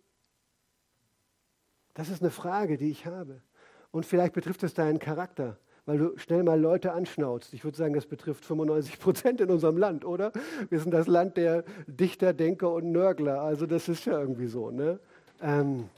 [1.93, 3.43] Das ist eine Frage, die ich habe.
[3.91, 7.55] Und vielleicht betrifft es deinen Charakter, weil du schnell mal Leute anschnauzt.
[7.55, 10.33] Ich würde sagen, das betrifft 95 Prozent in unserem Land, oder?
[10.69, 13.41] Wir sind das Land der Dichter, Denker und Nörgler.
[13.41, 14.71] Also das ist ja irgendwie so.
[14.71, 15.01] Ne?
[15.41, 15.89] Ähm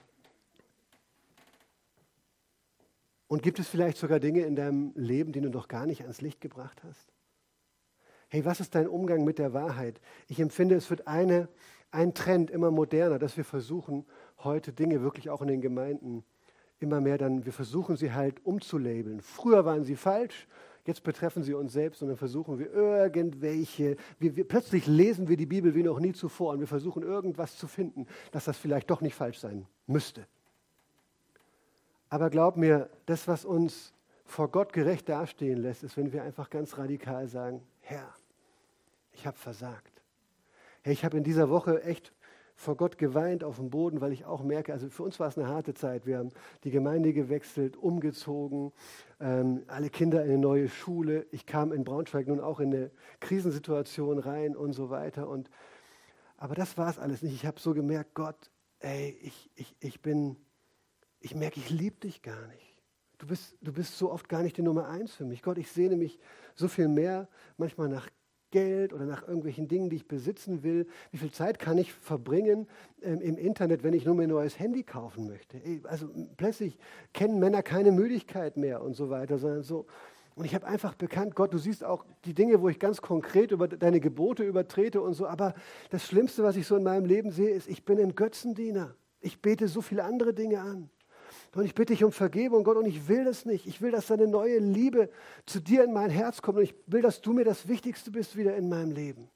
[3.26, 6.20] und gibt es vielleicht sogar Dinge in deinem Leben, die du noch gar nicht ans
[6.20, 7.12] Licht gebracht hast?
[8.28, 10.00] Hey, was ist dein Umgang mit der Wahrheit?
[10.28, 11.48] Ich empfinde, es wird eine,
[11.90, 14.06] ein Trend immer moderner, dass wir versuchen,
[14.38, 16.24] heute Dinge wirklich auch in den Gemeinden
[16.80, 19.20] immer mehr dann, wir versuchen sie halt umzulabeln.
[19.20, 20.48] Früher waren sie falsch,
[20.86, 25.36] jetzt betreffen sie uns selbst und dann versuchen wir irgendwelche, wir, wir, plötzlich lesen wir
[25.36, 28.90] die Bibel wie noch nie zuvor und wir versuchen irgendwas zu finden, dass das vielleicht
[28.90, 30.26] doch nicht falsch sein müsste.
[32.08, 33.92] Aber glaub mir, das, was uns
[34.24, 38.14] vor Gott gerecht dastehen lässt, ist, wenn wir einfach ganz radikal sagen, Herr,
[39.12, 40.02] ich habe versagt.
[40.82, 42.12] Herr, ich habe in dieser Woche echt
[42.60, 45.38] vor Gott geweint auf dem Boden, weil ich auch merke, also für uns war es
[45.38, 46.04] eine harte Zeit.
[46.04, 46.28] Wir haben
[46.62, 48.72] die Gemeinde gewechselt, umgezogen,
[49.18, 51.26] ähm, alle Kinder in eine neue Schule.
[51.30, 55.26] Ich kam in Braunschweig nun auch in eine Krisensituation rein und so weiter.
[55.30, 55.48] Und,
[56.36, 57.32] aber das war es alles nicht.
[57.32, 58.50] Ich habe so gemerkt, Gott,
[58.80, 60.36] ey, ich, ich, ich bin,
[61.18, 62.76] ich merke, ich liebe dich gar nicht.
[63.16, 65.40] Du bist, du bist so oft gar nicht die Nummer eins für mich.
[65.40, 66.20] Gott, ich sehne mich
[66.54, 68.10] so viel mehr manchmal nach
[68.50, 70.86] Geld oder nach irgendwelchen Dingen, die ich besitzen will.
[71.10, 72.66] Wie viel Zeit kann ich verbringen
[73.02, 75.60] ähm, im Internet, wenn ich nur mir ein neues Handy kaufen möchte?
[75.84, 76.78] Also plötzlich
[77.12, 79.86] kennen Männer keine Müdigkeit mehr und so weiter, sondern so.
[80.34, 83.50] Und ich habe einfach bekannt, Gott, du siehst auch die Dinge, wo ich ganz konkret
[83.50, 85.26] über deine Gebote übertrete und so.
[85.26, 85.54] Aber
[85.90, 88.94] das Schlimmste, was ich so in meinem Leben sehe, ist, ich bin ein Götzendiener.
[89.20, 90.88] Ich bete so viele andere Dinge an.
[91.54, 93.66] Und ich bitte dich um Vergebung, Gott, und ich will das nicht.
[93.66, 95.10] Ich will, dass deine neue Liebe
[95.46, 96.58] zu dir in mein Herz kommt.
[96.58, 99.28] Und ich will, dass du mir das Wichtigste bist wieder in meinem Leben.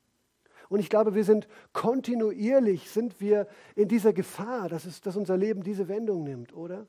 [0.69, 5.37] Und ich glaube, wir sind kontinuierlich, sind wir in dieser Gefahr, dass, es, dass unser
[5.37, 6.87] Leben diese Wendung nimmt, oder?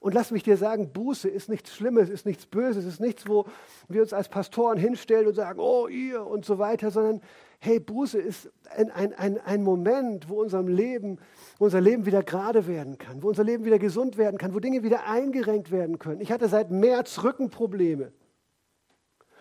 [0.00, 3.46] Und lass mich dir sagen, Buße ist nichts Schlimmes, ist nichts Böses, ist nichts, wo
[3.88, 7.20] wir uns als Pastoren hinstellen und sagen, oh ihr und so weiter, sondern
[7.60, 11.18] hey, Buße ist ein, ein, ein, ein Moment, wo unserem Leben,
[11.58, 14.60] wo unser Leben wieder gerade werden kann, wo unser Leben wieder gesund werden kann, wo
[14.60, 16.20] Dinge wieder eingerenkt werden können.
[16.20, 18.12] Ich hatte seit März Rückenprobleme.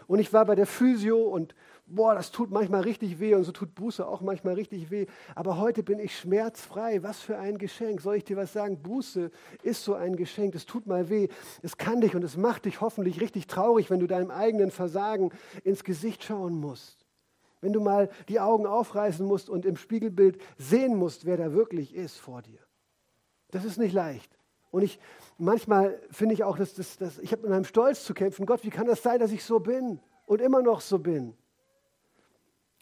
[0.08, 1.56] Und ich war bei der Physio und
[1.86, 5.06] boah, das tut manchmal richtig weh und so tut Buße auch manchmal richtig weh.
[5.36, 7.04] Aber heute bin ich schmerzfrei.
[7.04, 8.02] Was für ein Geschenk.
[8.02, 8.82] Soll ich dir was sagen?
[8.82, 9.32] Buße
[9.64, 10.56] ist so ein Geschenk.
[10.56, 11.28] Es tut mal weh.
[11.62, 15.32] Es kann dich und es macht dich hoffentlich richtig traurig, wenn du deinem eigenen Versagen
[15.64, 17.03] ins Gesicht schauen musst.
[17.64, 21.96] Wenn du mal die Augen aufreißen musst und im Spiegelbild sehen musst, wer da wirklich
[21.96, 22.60] ist vor dir.
[23.52, 24.38] Das ist nicht leicht.
[24.70, 25.00] Und ich,
[25.38, 28.46] manchmal finde ich auch, dass, dass, dass ich habe mit meinem Stolz zu kämpfen.
[28.46, 31.36] Gott, wie kann das sein, dass ich so bin und immer noch so bin?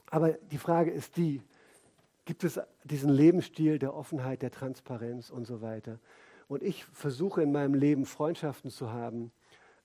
[0.10, 1.42] Aber die Frage ist die,
[2.26, 6.00] gibt es diesen Lebensstil der Offenheit, der Transparenz und so weiter?
[6.48, 9.32] Und ich versuche in meinem Leben Freundschaften zu haben,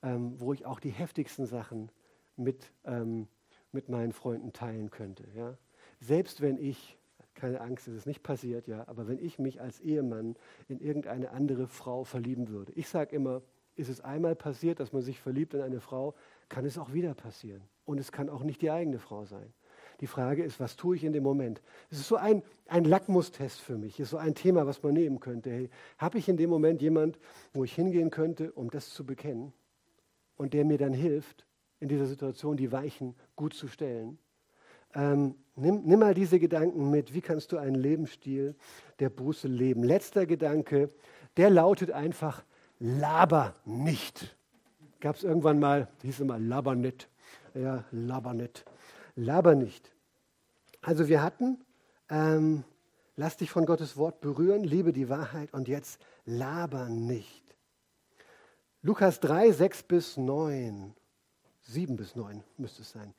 [0.03, 1.91] ähm, wo ich auch die heftigsten Sachen
[2.37, 3.29] mit, ähm,
[3.77, 5.24] mit meinen Freunden teilen könnte.
[5.37, 5.57] Ja?
[6.01, 6.97] Selbst wenn ich,
[7.35, 10.35] keine Angst, es ist nicht passiert, ja, aber wenn ich mich als Ehemann
[10.66, 12.72] in irgendeine andere Frau verlieben würde.
[12.72, 13.43] Ich sage immer,
[13.77, 16.14] ist es einmal passiert, dass man sich verliebt in eine Frau,
[16.49, 17.61] kann es auch wieder passieren.
[17.85, 19.53] Und es kann auch nicht die eigene Frau sein.
[20.01, 21.61] Die Frage ist, was tue ich in dem Moment?
[21.91, 24.95] Es ist so ein, ein Lackmustest für mich, es ist so ein Thema, was man
[24.95, 25.51] nehmen könnte.
[25.51, 27.18] Hey, Habe ich in dem Moment jemand,
[27.53, 29.53] wo ich hingehen könnte, um das zu bekennen
[30.37, 31.47] und der mir dann hilft,
[31.87, 34.18] in dieser Situation die Weichen gut zu stellen?
[34.95, 37.14] Ähm, nimm, nimm mal diese Gedanken mit.
[37.14, 38.55] Wie kannst du einen Lebensstil
[38.99, 39.82] der Buße leben?
[39.82, 40.91] Letzter Gedanke,
[41.37, 42.45] der lautet einfach,
[42.78, 44.37] laber nicht.
[45.01, 47.09] Gab es irgendwann mal, hieß immer laber nicht.
[47.55, 48.64] Ja, laber nicht
[49.16, 49.91] laber nicht.
[50.82, 51.64] Also wir hatten,
[52.09, 52.62] ähm,
[53.16, 57.43] lass dich von Gottes Wort berühren, liebe die Wahrheit und jetzt laber nicht.
[58.82, 60.95] Lukas 3, 6 bis 9,
[61.67, 63.14] 7 bis 9 müsste es sein.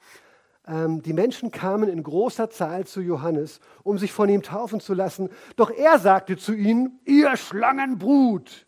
[0.67, 4.93] Ähm, die Menschen kamen in großer Zahl zu Johannes, um sich von ihm taufen zu
[4.93, 5.29] lassen.
[5.55, 8.67] Doch er sagte zu ihnen, ihr Schlangenbrut,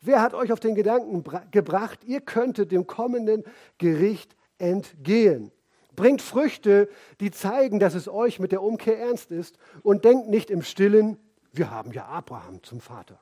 [0.00, 3.44] wer hat euch auf den Gedanken gebracht, ihr könntet dem kommenden
[3.78, 5.52] Gericht entgehen?
[5.94, 6.88] Bringt Früchte,
[7.20, 11.18] die zeigen, dass es euch mit der Umkehr ernst ist und denkt nicht im Stillen,
[11.52, 13.18] wir haben ja Abraham zum Vater.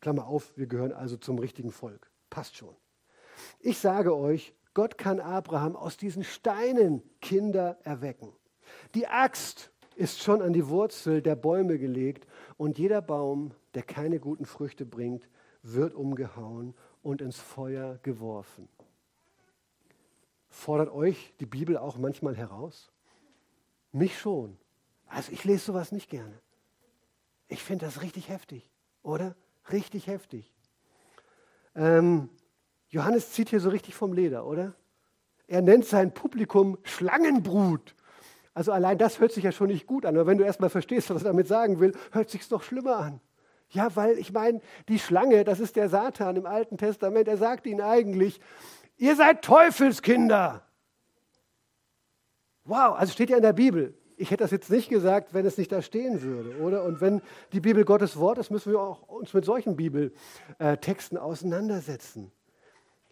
[0.00, 2.10] Klammer auf, wir gehören also zum richtigen Volk.
[2.30, 2.74] Passt schon.
[3.60, 8.32] Ich sage euch, Gott kann Abraham aus diesen Steinen Kinder erwecken.
[8.94, 14.20] Die Axt ist schon an die Wurzel der Bäume gelegt und jeder Baum, der keine
[14.20, 15.28] guten Früchte bringt,
[15.62, 18.68] wird umgehauen und ins Feuer geworfen.
[20.48, 22.90] Fordert euch die Bibel auch manchmal heraus?
[23.92, 24.56] Mich schon.
[25.08, 26.40] Also ich lese sowas nicht gerne.
[27.48, 28.70] Ich finde das richtig heftig,
[29.02, 29.34] oder?
[29.72, 30.52] Richtig heftig.
[31.74, 32.28] Ähm,
[32.88, 34.74] Johannes zieht hier so richtig vom Leder, oder?
[35.46, 37.94] Er nennt sein Publikum Schlangenbrut.
[38.54, 40.16] Also allein das hört sich ja schon nicht gut an.
[40.16, 43.20] Aber wenn du erstmal verstehst, was er damit sagen will, hört sich doch schlimmer an.
[43.70, 47.28] Ja, weil ich meine, die Schlange, das ist der Satan im Alten Testament.
[47.28, 48.40] Er sagt ihnen eigentlich,
[48.98, 50.62] Ihr seid Teufelskinder.
[52.64, 53.94] Wow, also steht ja in der Bibel.
[54.16, 56.82] Ich hätte das jetzt nicht gesagt, wenn es nicht da stehen würde, oder?
[56.82, 57.22] Und wenn
[57.52, 62.32] die Bibel Gottes Wort ist, müssen wir auch uns mit solchen Bibeltexten auseinandersetzen.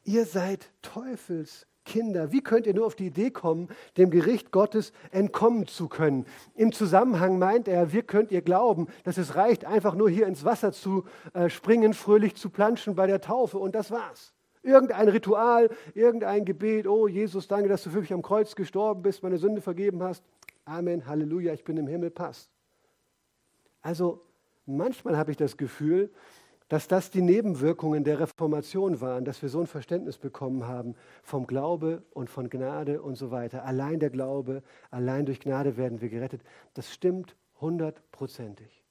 [0.07, 4.93] Ihr seid Teufels Kinder, wie könnt ihr nur auf die Idee kommen, dem Gericht Gottes
[5.11, 6.27] entkommen zu können?
[6.55, 10.45] Im Zusammenhang meint er, wie könnt ihr glauben, dass es reicht, einfach nur hier ins
[10.45, 14.33] Wasser zu äh, springen, fröhlich zu planschen bei der Taufe und das war's.
[14.63, 19.25] Irgendein Ritual, irgendein Gebet, oh Jesus, danke, dass du für mich am Kreuz gestorben bist,
[19.25, 20.23] meine Sünde vergeben hast.
[20.65, 22.49] Amen, Halleluja, ich bin im Himmel, passt.
[23.83, 24.23] Also
[24.67, 26.11] manchmal habe ich das Gefühl,
[26.69, 31.47] dass das die Nebenwirkungen der Reformation waren, dass wir so ein Verständnis bekommen haben vom
[31.47, 33.65] Glaube und von Gnade und so weiter.
[33.65, 36.43] Allein der Glaube, allein durch Gnade werden wir gerettet.
[36.75, 38.83] Das stimmt hundertprozentig.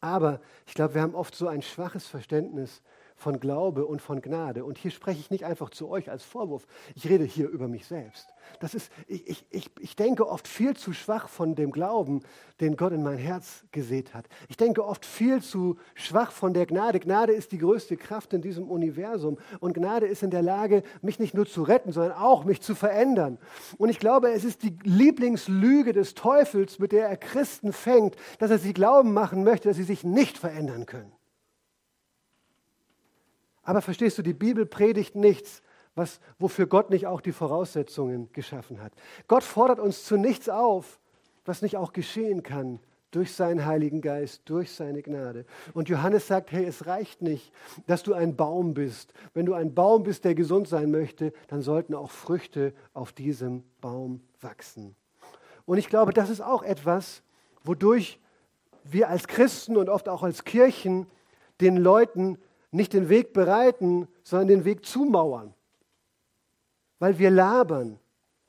[0.00, 2.82] Aber ich glaube, wir haben oft so ein schwaches Verständnis
[3.16, 4.64] von Glaube und von Gnade.
[4.64, 7.86] Und hier spreche ich nicht einfach zu euch als Vorwurf, ich rede hier über mich
[7.86, 8.28] selbst.
[8.60, 12.20] Das ist, ich, ich, ich denke oft viel zu schwach von dem Glauben,
[12.60, 14.26] den Gott in mein Herz gesät hat.
[14.48, 17.00] Ich denke oft viel zu schwach von der Gnade.
[17.00, 19.38] Gnade ist die größte Kraft in diesem Universum.
[19.60, 22.74] Und Gnade ist in der Lage, mich nicht nur zu retten, sondern auch mich zu
[22.74, 23.38] verändern.
[23.78, 28.50] Und ich glaube, es ist die Lieblingslüge des Teufels, mit der er Christen fängt, dass
[28.50, 31.15] er sie glauben machen möchte, dass sie sich nicht verändern können.
[33.66, 35.60] Aber verstehst du, die Bibel predigt nichts,
[35.96, 38.92] was, wofür Gott nicht auch die Voraussetzungen geschaffen hat.
[39.26, 41.00] Gott fordert uns zu nichts auf,
[41.44, 42.78] was nicht auch geschehen kann
[43.10, 45.46] durch seinen Heiligen Geist, durch seine Gnade.
[45.74, 47.52] Und Johannes sagt, hey, es reicht nicht,
[47.88, 49.12] dass du ein Baum bist.
[49.34, 53.64] Wenn du ein Baum bist, der gesund sein möchte, dann sollten auch Früchte auf diesem
[53.80, 54.94] Baum wachsen.
[55.64, 57.22] Und ich glaube, das ist auch etwas,
[57.64, 58.20] wodurch
[58.84, 61.08] wir als Christen und oft auch als Kirchen
[61.60, 62.38] den Leuten
[62.70, 65.54] nicht den Weg bereiten, sondern den Weg zumauern.
[66.98, 67.98] Weil wir labern.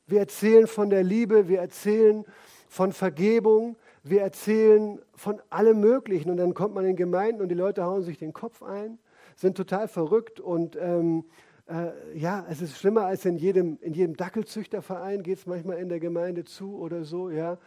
[0.06, 2.26] Wir erzählen von der Liebe, wir erzählen
[2.70, 6.30] von Vergebung, wir erzählen von allem Möglichen.
[6.32, 9.00] Und dann kommt man in Gemeinden und die Leute hauen sich den Kopf ein,
[9.36, 11.26] sind total verrückt und ähm,
[11.68, 15.90] äh, ja, es ist schlimmer als in jedem, in jedem Dackelzüchterverein, geht es manchmal in
[15.90, 17.58] der Gemeinde zu oder so, ja.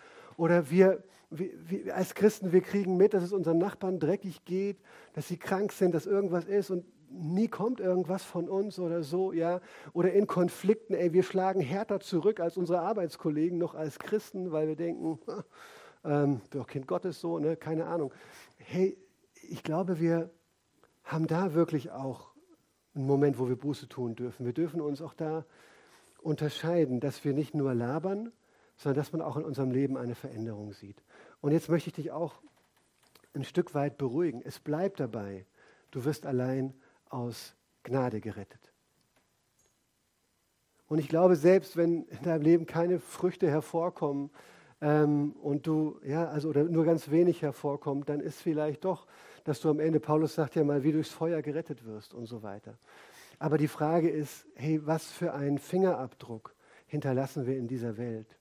[0.41, 4.78] Oder wir, wir, als Christen, wir kriegen mit, dass es unseren Nachbarn dreckig geht,
[5.12, 9.34] dass sie krank sind, dass irgendwas ist und nie kommt irgendwas von uns oder so,
[9.34, 9.61] ja.
[9.93, 14.66] Oder in Konflikten, ey, wir schlagen härter zurück als unsere Arbeitskollegen noch als Christen, weil
[14.66, 15.18] wir denken,
[16.05, 18.14] ähm, doch Kind Gottes so, ne, keine Ahnung.
[18.57, 18.97] Hey,
[19.43, 20.30] ich glaube, wir
[21.05, 22.30] haben da wirklich auch
[22.95, 24.47] einen Moment, wo wir Buße tun dürfen.
[24.47, 25.45] Wir dürfen uns auch da
[26.22, 28.32] unterscheiden, dass wir nicht nur labern,
[28.81, 31.03] sondern dass man auch in unserem Leben eine Veränderung sieht.
[31.43, 32.41] Und jetzt möchte ich dich auch
[33.35, 34.41] ein Stück weit beruhigen.
[34.43, 35.45] Es bleibt dabei,
[35.91, 36.72] du wirst allein
[37.11, 38.72] aus Gnade gerettet.
[40.89, 44.31] Und ich glaube, selbst wenn in deinem Leben keine Früchte hervorkommen
[44.81, 49.07] ähm, und du, ja, also oder nur ganz wenig hervorkommt, dann ist vielleicht doch,
[49.45, 52.43] dass du am Ende, Paulus sagt ja mal, wie durchs Feuer gerettet wirst und so
[52.43, 52.78] weiter.
[53.39, 56.55] Aber die Frage ist, hey, was für einen Fingerabdruck
[56.87, 58.39] hinterlassen wir in dieser Welt?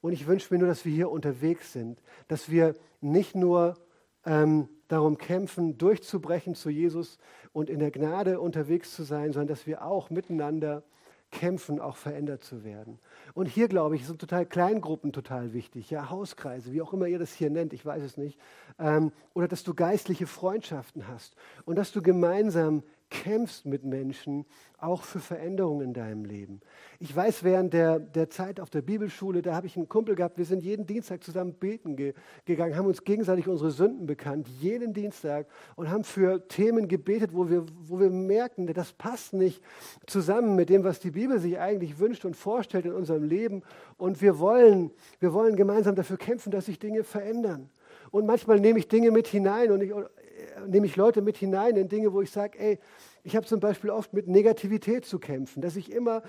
[0.00, 3.76] Und ich wünsche mir nur, dass wir hier unterwegs sind, dass wir nicht nur
[4.24, 7.18] ähm, darum kämpfen, durchzubrechen zu Jesus
[7.52, 10.82] und in der Gnade unterwegs zu sein, sondern dass wir auch miteinander
[11.30, 12.98] kämpfen, auch verändert zu werden.
[13.34, 17.18] Und hier, glaube ich, sind total Kleingruppen total wichtig, ja, Hauskreise, wie auch immer ihr
[17.18, 18.38] das hier nennt, ich weiß es nicht.
[18.78, 24.46] Ähm, oder dass du geistliche Freundschaften hast und dass du gemeinsam kämpfst mit Menschen,
[24.78, 26.60] auch für Veränderungen in deinem Leben.
[27.00, 30.38] Ich weiß, während der, der Zeit auf der Bibelschule, da habe ich einen Kumpel gehabt,
[30.38, 32.14] wir sind jeden Dienstag zusammen beten ge
[32.46, 35.46] gegangen, haben uns gegenseitig unsere Sünden bekannt, jeden Dienstag
[35.76, 39.62] und haben für Themen gebetet, wo wir, wo wir merkten, das passt nicht
[40.06, 43.62] zusammen mit dem, was die Bibel sich eigentlich wünscht und vorstellt in unserem Leben.
[43.98, 47.68] Und wir wollen, wir wollen gemeinsam dafür kämpfen, dass sich Dinge verändern.
[48.10, 49.92] Und manchmal nehme ich Dinge mit hinein und ich,
[50.66, 52.78] nehme ich Leute mit hinein in Dinge, wo ich sage, ey,
[53.22, 56.22] ich habe zum Beispiel oft mit Negativität zu kämpfen, dass ich immer,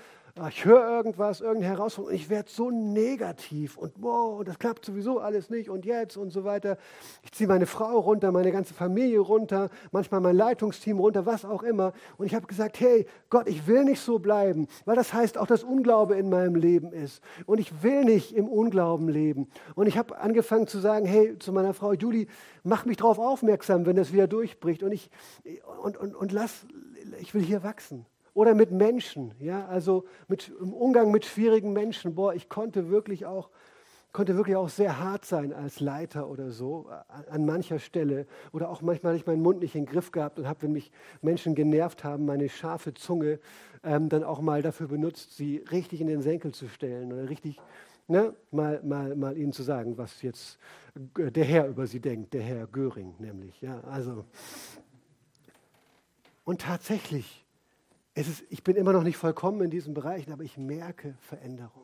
[0.48, 5.18] ich höre irgendwas, irgendeine Herausforderung und ich werde so negativ und wow, das klappt sowieso
[5.18, 6.78] alles nicht und jetzt und so weiter.
[7.22, 11.62] Ich ziehe meine Frau runter, meine ganze Familie runter, manchmal mein Leitungsteam runter, was auch
[11.62, 11.92] immer.
[12.16, 15.46] Und ich habe gesagt, hey Gott, ich will nicht so bleiben, weil das heißt auch,
[15.46, 17.22] dass Unglaube in meinem Leben ist.
[17.44, 19.48] Und ich will nicht im Unglauben leben.
[19.74, 22.26] Und ich habe angefangen zu sagen, hey, zu meiner Frau Julie,
[22.64, 24.82] mach mich darauf aufmerksam, wenn das wieder durchbricht.
[24.82, 25.10] Und ich
[25.82, 26.66] und, und, und lass,
[27.20, 28.06] ich will hier wachsen.
[28.34, 32.14] Oder mit Menschen, ja, also mit, im Umgang mit schwierigen Menschen.
[32.14, 33.50] Boah, ich konnte wirklich auch
[34.12, 36.86] konnte wirklich auch sehr hart sein als Leiter oder so,
[37.30, 38.26] an mancher Stelle.
[38.52, 40.72] Oder auch manchmal habe ich meinen Mund nicht in den Griff gehabt und habe, wenn
[40.72, 43.40] mich Menschen genervt haben, meine scharfe Zunge
[43.82, 47.58] ähm, dann auch mal dafür benutzt, sie richtig in den Senkel zu stellen oder richtig
[48.06, 50.58] ne, mal, mal, mal ihnen zu sagen, was jetzt
[50.94, 53.60] der Herr über sie denkt, der Herr Göring nämlich.
[53.62, 54.24] Ja, also.
[56.44, 57.41] Und tatsächlich,
[58.28, 61.81] ist, ich bin immer noch nicht vollkommen in diesen Bereichen, aber ich merke Veränderung.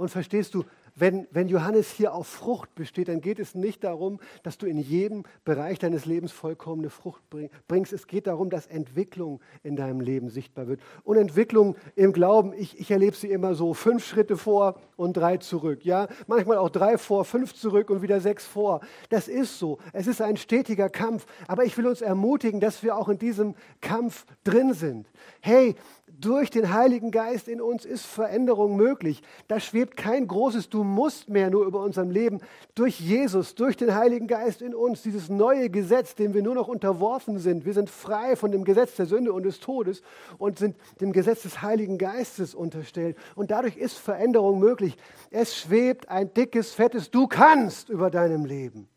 [0.00, 4.18] Und verstehst du, wenn, wenn Johannes hier auf Frucht besteht, dann geht es nicht darum,
[4.42, 7.22] dass du in jedem Bereich deines Lebens vollkommene Frucht
[7.68, 7.92] bringst.
[7.92, 10.80] Es geht darum, dass Entwicklung in deinem Leben sichtbar wird.
[11.04, 15.36] Und Entwicklung im Glauben, ich, ich erlebe sie immer so, fünf Schritte vor und drei
[15.36, 15.84] zurück.
[15.84, 18.80] Ja, manchmal auch drei vor, fünf zurück und wieder sechs vor.
[19.10, 19.80] Das ist so.
[19.92, 21.26] Es ist ein stetiger Kampf.
[21.46, 25.06] Aber ich will uns ermutigen, dass wir auch in diesem Kampf drin sind.
[25.42, 25.76] Hey,
[26.20, 29.22] durch den Heiligen Geist in uns ist Veränderung möglich.
[29.48, 32.40] Da schwebt kein großes Du musst mehr nur über unserem Leben.
[32.74, 36.68] Durch Jesus, durch den Heiligen Geist in uns, dieses neue Gesetz, dem wir nur noch
[36.68, 37.64] unterworfen sind.
[37.64, 40.02] Wir sind frei von dem Gesetz der Sünde und des Todes
[40.36, 43.16] und sind dem Gesetz des Heiligen Geistes unterstellt.
[43.34, 44.98] Und dadurch ist Veränderung möglich.
[45.30, 48.89] Es schwebt ein dickes, fettes Du kannst über deinem Leben.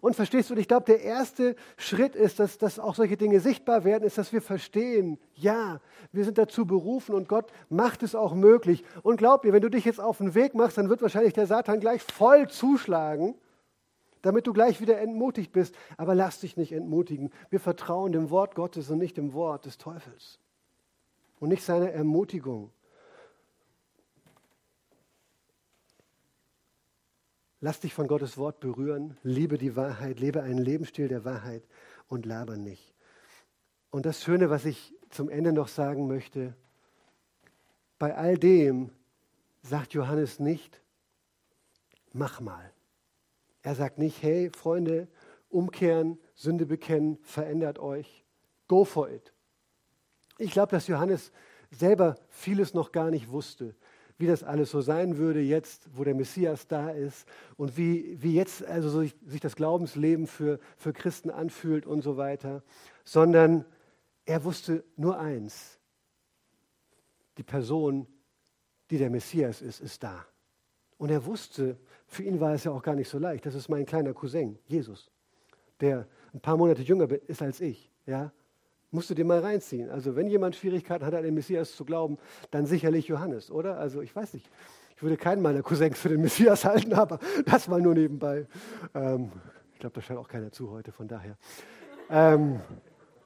[0.00, 3.84] Und verstehst du, ich glaube, der erste Schritt ist, dass, dass auch solche Dinge sichtbar
[3.84, 5.80] werden, ist, dass wir verstehen, ja,
[6.12, 8.84] wir sind dazu berufen und Gott macht es auch möglich.
[9.02, 11.46] Und glaub mir, wenn du dich jetzt auf den Weg machst, dann wird wahrscheinlich der
[11.46, 13.34] Satan gleich voll zuschlagen,
[14.22, 15.74] damit du gleich wieder entmutigt bist.
[15.96, 17.30] Aber lass dich nicht entmutigen.
[17.50, 20.38] Wir vertrauen dem Wort Gottes und nicht dem Wort des Teufels.
[21.40, 22.70] Und nicht seiner Ermutigung.
[27.60, 31.64] Lass dich von Gottes Wort berühren, liebe die Wahrheit, lebe einen Lebensstil der Wahrheit
[32.06, 32.94] und laber nicht.
[33.90, 36.54] Und das Schöne, was ich zum Ende noch sagen möchte,
[37.98, 38.90] bei all dem
[39.62, 40.80] sagt Johannes nicht,
[42.12, 42.72] mach mal.
[43.62, 45.08] Er sagt nicht, hey Freunde,
[45.48, 48.24] umkehren, Sünde bekennen, verändert euch,
[48.68, 49.32] go for it.
[50.38, 51.32] Ich glaube, dass Johannes
[51.72, 53.74] selber vieles noch gar nicht wusste
[54.18, 58.34] wie das alles so sein würde jetzt, wo der Messias da ist und wie, wie
[58.34, 62.62] jetzt also so sich, sich das Glaubensleben für, für Christen anfühlt und so weiter,
[63.04, 63.64] sondern
[64.26, 65.78] er wusste nur eins,
[67.38, 68.06] die Person,
[68.90, 70.26] die der Messias ist, ist da.
[70.98, 73.68] Und er wusste, für ihn war es ja auch gar nicht so leicht, das ist
[73.68, 75.10] mein kleiner Cousin, Jesus,
[75.80, 77.90] der ein paar Monate jünger ist als ich.
[78.04, 78.32] Ja?
[78.90, 79.90] Musst du dir mal reinziehen.
[79.90, 82.18] Also wenn jemand Schwierigkeiten hat, an den Messias zu glauben,
[82.50, 83.78] dann sicherlich Johannes, oder?
[83.78, 84.50] Also ich weiß nicht.
[84.96, 88.46] Ich würde keinen meiner Cousins für den Messias halten, aber das mal nur nebenbei.
[88.94, 89.30] Ähm,
[89.72, 91.36] ich glaube, da schaut auch keiner zu heute, von daher.
[92.10, 92.60] Ähm,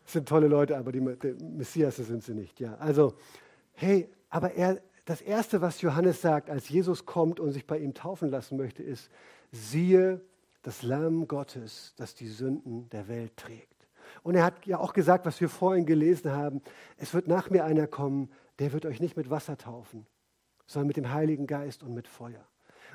[0.05, 2.61] sind tolle Leute, aber die, die Messias sind sie nicht.
[2.61, 3.15] Ja, also,
[3.73, 7.95] hey, aber er, das Erste, was Johannes sagt, als Jesus kommt und sich bei ihm
[7.95, 9.11] taufen lassen möchte, ist,
[9.51, 10.21] siehe
[10.63, 13.72] das Lamm Gottes, das die Sünden der Welt trägt.
[14.23, 16.63] Und er hat ja auch gesagt, was wir vorhin gelesen haben,
[16.97, 20.07] es wird nach mir einer kommen, der wird euch nicht mit Wasser taufen,
[20.67, 22.47] sondern mit dem Heiligen Geist und mit Feuer.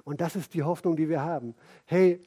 [0.03, 1.55] Und das ist die Hoffnung, die wir haben.
[1.85, 2.23] Hey,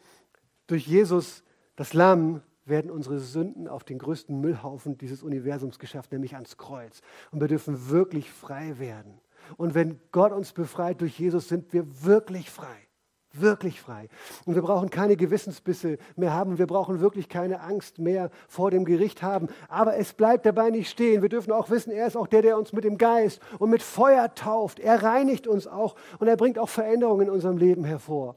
[0.66, 1.42] durch Jesus,
[1.76, 7.01] das Lamm, werden unsere Sünden auf den größten Müllhaufen dieses Universums geschafft, nämlich ans Kreuz.
[7.30, 9.20] Und wir dürfen wirklich frei werden.
[9.57, 12.89] Und wenn Gott uns befreit durch Jesus, sind wir wirklich frei
[13.33, 14.09] wirklich frei.
[14.45, 16.59] Und wir brauchen keine Gewissensbisse mehr haben.
[16.59, 19.49] Wir brauchen wirklich keine Angst mehr vor dem Gericht haben.
[19.68, 21.22] Aber es bleibt dabei nicht stehen.
[21.22, 23.83] Wir dürfen auch wissen, er ist auch der, der uns mit dem Geist und mit
[23.83, 24.81] Feuer tauft.
[24.81, 28.37] Er reinigt uns auch und er bringt auch Veränderungen in unserem Leben hervor.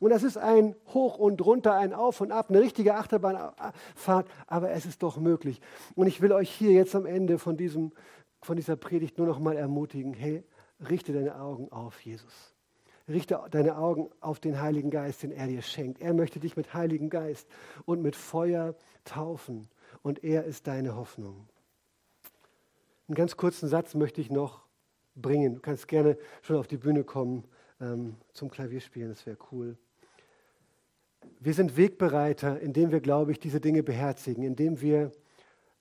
[0.00, 4.70] Und das ist ein Hoch und Runter, ein Auf und Ab, eine richtige Achterbahnfahrt, aber
[4.70, 5.60] es ist doch möglich.
[5.94, 7.92] Und ich will euch hier jetzt am Ende von, diesem,
[8.42, 10.44] von dieser Predigt nur noch mal ermutigen, hey,
[10.90, 12.53] richte deine Augen auf Jesus.
[13.08, 16.00] Richte deine Augen auf den Heiligen Geist, den er dir schenkt.
[16.00, 17.46] Er möchte dich mit Heiligen Geist
[17.84, 18.74] und mit Feuer
[19.04, 19.68] taufen.
[20.02, 21.46] Und er ist deine Hoffnung.
[23.08, 24.62] Einen ganz kurzen Satz möchte ich noch
[25.14, 25.56] bringen.
[25.56, 27.44] Du kannst gerne schon auf die Bühne kommen
[27.80, 29.76] ähm, zum Klavierspielen, das wäre cool.
[31.40, 35.12] Wir sind Wegbereiter, indem wir, glaube ich, diese Dinge beherzigen, indem wir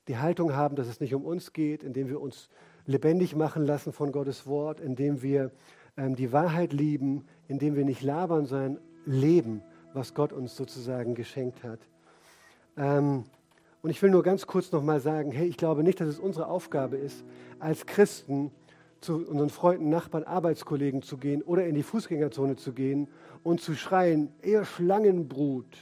[0.08, 2.50] die Haltung haben, dass es nicht um uns geht, indem wir uns
[2.86, 5.52] lebendig machen lassen von Gottes Wort, indem wir
[5.98, 9.62] die Wahrheit lieben, indem wir nicht labern, sondern leben,
[9.94, 11.80] was Gott uns sozusagen geschenkt hat.
[12.78, 13.26] Ähm,
[13.82, 16.48] und ich will nur ganz kurz nochmal sagen, hey, ich glaube nicht, dass es unsere
[16.48, 17.24] Aufgabe ist,
[17.60, 18.52] als Christen
[19.02, 23.10] zu unseren Freunden, Nachbarn, Arbeitskollegen zu gehen oder in die Fußgängerzone zu gehen
[23.44, 25.78] und zu schreien, ihr Schlangenbrut,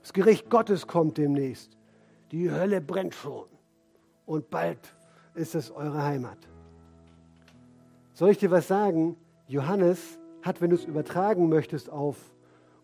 [0.00, 1.76] das Gericht Gottes kommt demnächst,
[2.30, 3.48] die Hölle brennt schon
[4.26, 4.78] und bald
[5.34, 6.38] ist es eure Heimat.
[8.14, 9.16] Soll ich dir was sagen?
[9.48, 12.16] Johannes hat, wenn du es übertragen möchtest auf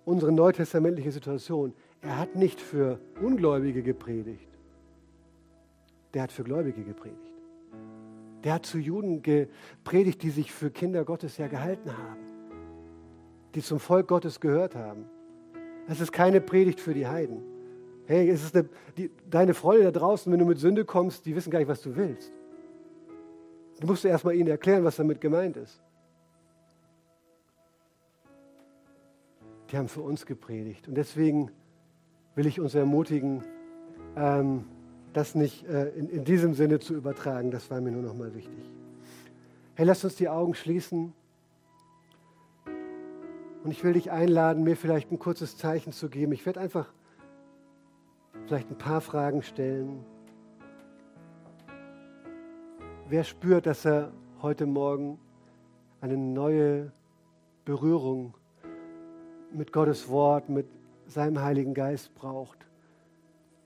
[0.04, 1.72] unsere neutestamentliche Situation,
[2.02, 4.48] er hat nicht für Ungläubige gepredigt,
[6.14, 7.20] der hat für Gläubige gepredigt.
[8.42, 12.20] Der hat zu Juden gepredigt, die sich für Kinder Gottes ja gehalten haben,
[13.54, 15.04] die zum Volk Gottes gehört haben.
[15.86, 17.42] Das ist keine Predigt für die Heiden.
[18.06, 21.36] Hey, es ist eine, die, deine Freunde da draußen, wenn du mit Sünde kommst, die
[21.36, 22.32] wissen gar nicht, was du willst.
[23.80, 25.80] Du musst erstmal ihnen erklären, was damit gemeint ist.
[29.70, 30.86] Die haben für uns gepredigt.
[30.86, 31.50] Und deswegen
[32.34, 33.42] will ich uns ermutigen,
[34.16, 34.64] ähm,
[35.12, 37.50] das nicht äh, in, in diesem Sinne zu übertragen.
[37.50, 38.64] Das war mir nur noch mal wichtig.
[39.74, 41.14] Hey, lass uns die Augen schließen.
[43.64, 46.32] Und ich will dich einladen, mir vielleicht ein kurzes Zeichen zu geben.
[46.32, 46.92] Ich werde einfach
[48.46, 50.04] vielleicht ein paar Fragen stellen.
[53.10, 55.18] Wer spürt, dass er heute Morgen
[56.00, 56.92] eine neue
[57.64, 58.34] Berührung
[59.52, 60.68] mit Gottes Wort, mit
[61.08, 62.68] seinem Heiligen Geist braucht,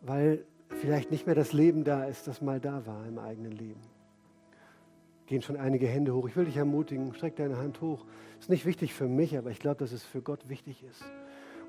[0.01, 3.83] weil vielleicht nicht mehr das Leben da ist, das mal da war im eigenen Leben.
[5.27, 6.27] Gehen schon einige Hände hoch.
[6.27, 8.07] Ich will dich ermutigen, streck deine Hand hoch.
[8.41, 11.05] Ist nicht wichtig für mich, aber ich glaube, dass es für Gott wichtig ist.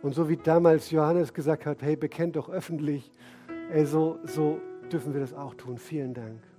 [0.01, 3.11] Und so wie damals Johannes gesagt hat, hey, bekennt doch öffentlich,
[3.69, 5.78] ey, so, so dürfen wir das auch tun.
[5.78, 6.55] Vielen Dank.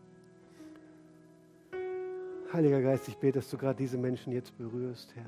[2.56, 5.26] Heiliger Geist, ich bete, dass du gerade diese Menschen jetzt berührst, Herr.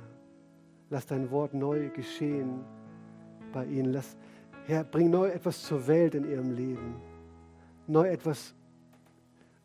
[0.88, 2.64] Lass dein Wort neu geschehen
[3.52, 3.92] bei ihnen.
[3.92, 4.16] Lass,
[4.64, 6.96] Herr, bring neu etwas zur Welt in ihrem Leben.
[7.86, 8.54] Neu etwas,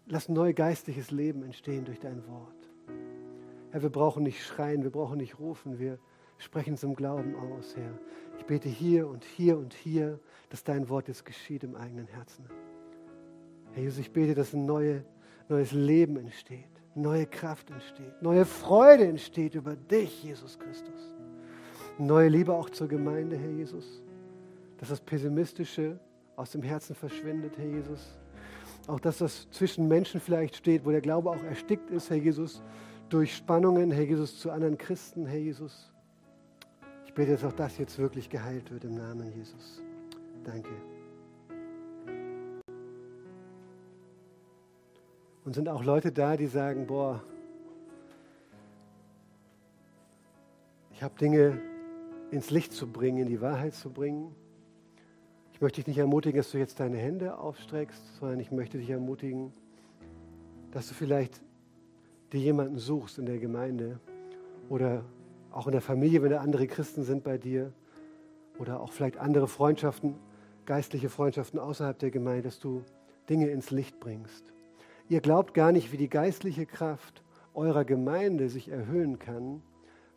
[0.08, 2.70] lass neu geistliches Leben entstehen durch dein Wort.
[3.72, 6.00] Herr, wir brauchen nicht schreien, wir brauchen nicht rufen, wir
[6.40, 7.98] sprechen im Glauben aus, Herr.
[8.40, 12.44] Ich bete hier und hier und hier, dass dein Wort jetzt geschieht im eigenen Herzen.
[13.72, 15.06] Herr Jesus, ich bete, dass ein neue,
[15.48, 21.14] neues Leben entsteht, neue Kraft entsteht, neue Freude entsteht über dich, Jesus Christus.
[21.98, 24.02] Neue Liebe auch zur Gemeinde, Herr Jesus.
[24.78, 26.00] Dass das Pessimistische
[26.36, 28.18] aus dem Herzen verschwindet, Herr Jesus.
[28.88, 32.62] Auch dass das zwischen Menschen vielleicht steht, wo der Glaube auch erstickt ist, Herr Jesus,
[33.10, 35.92] durch Spannungen, Herr Jesus, zu anderen Christen, Herr Jesus.
[37.06, 39.82] Ich bete, dass auch das jetzt wirklich geheilt wird im Namen Jesus.
[40.44, 40.72] Danke.
[45.46, 47.22] Und sind auch Leute da, die sagen, boah,
[50.92, 51.60] ich habe Dinge
[52.32, 54.34] ins Licht zu bringen, in die Wahrheit zu bringen.
[55.54, 58.90] Ich möchte dich nicht ermutigen, dass du jetzt deine Hände aufstreckst, sondern ich möchte dich
[58.90, 59.52] ermutigen,
[60.72, 61.42] dass du vielleicht
[62.32, 64.00] dir jemanden suchst in der Gemeinde
[64.70, 65.04] oder
[65.52, 67.72] auch in der Familie, wenn da andere Christen sind bei dir
[68.58, 70.16] oder auch vielleicht andere Freundschaften,
[70.66, 72.84] geistliche Freundschaften außerhalb der Gemeinde, dass du
[73.30, 74.54] Dinge ins Licht bringst.
[75.10, 77.24] Ihr glaubt gar nicht, wie die geistliche Kraft
[77.54, 79.62] eurer Gemeinde sich erhöhen kann,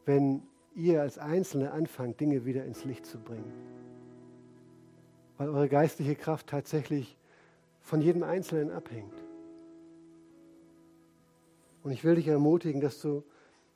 [0.05, 0.43] wenn
[0.75, 3.53] ihr als Einzelne anfangt, Dinge wieder ins Licht zu bringen.
[5.39, 7.19] Weil eure geistliche Kraft tatsächlich
[7.81, 9.15] von jedem Einzelnen abhängt.
[11.83, 13.23] Und ich will dich ermutigen, dass du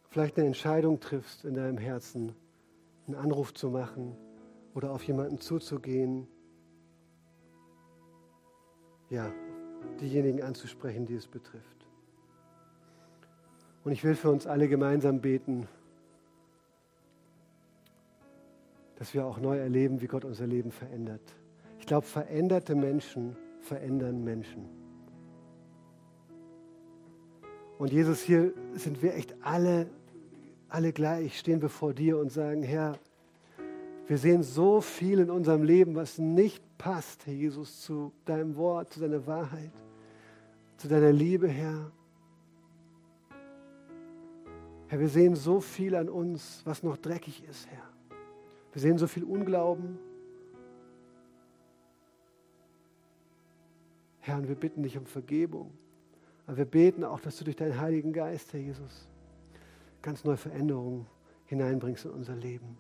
[0.08, 2.34] vielleicht eine Entscheidung triffst in deinem Herzen,
[3.06, 4.16] einen Anruf zu machen
[4.74, 6.26] oder auf jemanden zuzugehen.
[9.10, 9.32] Ja,
[10.00, 11.86] diejenigen anzusprechen, die es betrifft.
[13.84, 15.68] Und ich will für uns alle gemeinsam beten.
[19.00, 21.22] dass wir auch neu erleben, wie Gott unser Leben verändert.
[21.78, 24.68] Ich glaube, veränderte Menschen verändern Menschen.
[27.78, 29.88] Und Jesus, hier sind wir echt alle,
[30.68, 32.98] alle gleich, stehen wir vor dir und sagen, Herr,
[34.10, 38.92] wir sehen so viel in unserem Leben, was nicht passt, Herr Jesus, zu deinem Wort,
[38.92, 39.70] zu deiner Wahrheit,
[40.78, 41.92] zu deiner Liebe, Herr.
[44.88, 47.88] Herr, wir sehen so viel an uns, was noch dreckig ist, Herr.
[48.72, 49.96] Wir sehen so viel Unglauben.
[54.18, 55.70] Herr, und wir bitten dich um Vergebung.
[56.48, 59.08] Aber wir beten auch, dass du durch deinen Heiligen Geist, Herr Jesus,
[60.02, 61.06] ganz neue Veränderungen
[61.46, 62.76] hineinbringst in unser Leben.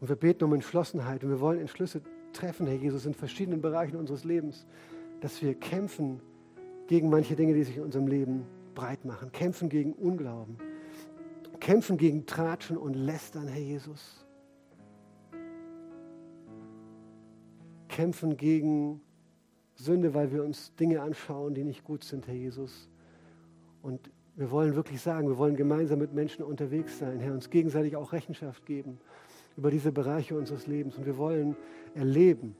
[0.00, 3.96] Und wir beten um Entschlossenheit und wir wollen Entschlüsse treffen, Herr Jesus, in verschiedenen Bereichen
[3.96, 4.66] unseres Lebens,
[5.20, 6.20] dass wir kämpfen
[6.86, 8.44] gegen manche Dinge, die sich in unserem Leben
[8.74, 10.58] breit machen, kämpfen gegen Unglauben,
[11.60, 14.26] kämpfen gegen Tratschen und Lästern, Herr Jesus.
[17.96, 19.00] kämpfen gegen
[19.74, 22.90] Sünde, weil wir uns Dinge anschauen, die nicht gut sind, Herr Jesus.
[23.80, 27.96] Und wir wollen wirklich sagen, wir wollen gemeinsam mit Menschen unterwegs sein, Herr, uns gegenseitig
[27.96, 29.00] auch Rechenschaft geben
[29.56, 30.96] über diese Bereiche unseres Lebens.
[30.96, 31.56] Und wir wollen
[31.94, 32.56] erleben,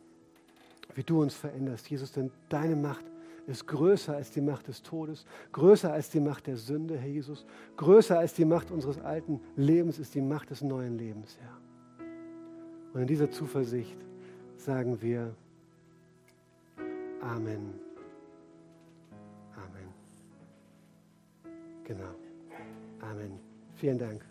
[0.94, 3.05] wie du uns veränderst, Jesus, denn deine Macht
[3.47, 7.47] ist größer als die Macht des Todes, größer als die Macht der Sünde, Herr Jesus,
[7.76, 11.57] größer als die Macht unseres alten Lebens ist die Macht des neuen Lebens, Herr.
[12.92, 13.97] Und in dieser Zuversicht
[14.57, 15.34] sagen wir
[17.20, 17.74] Amen.
[19.55, 19.88] Amen.
[21.84, 22.14] Genau.
[23.01, 23.32] Amen.
[23.74, 24.24] Vielen Dank.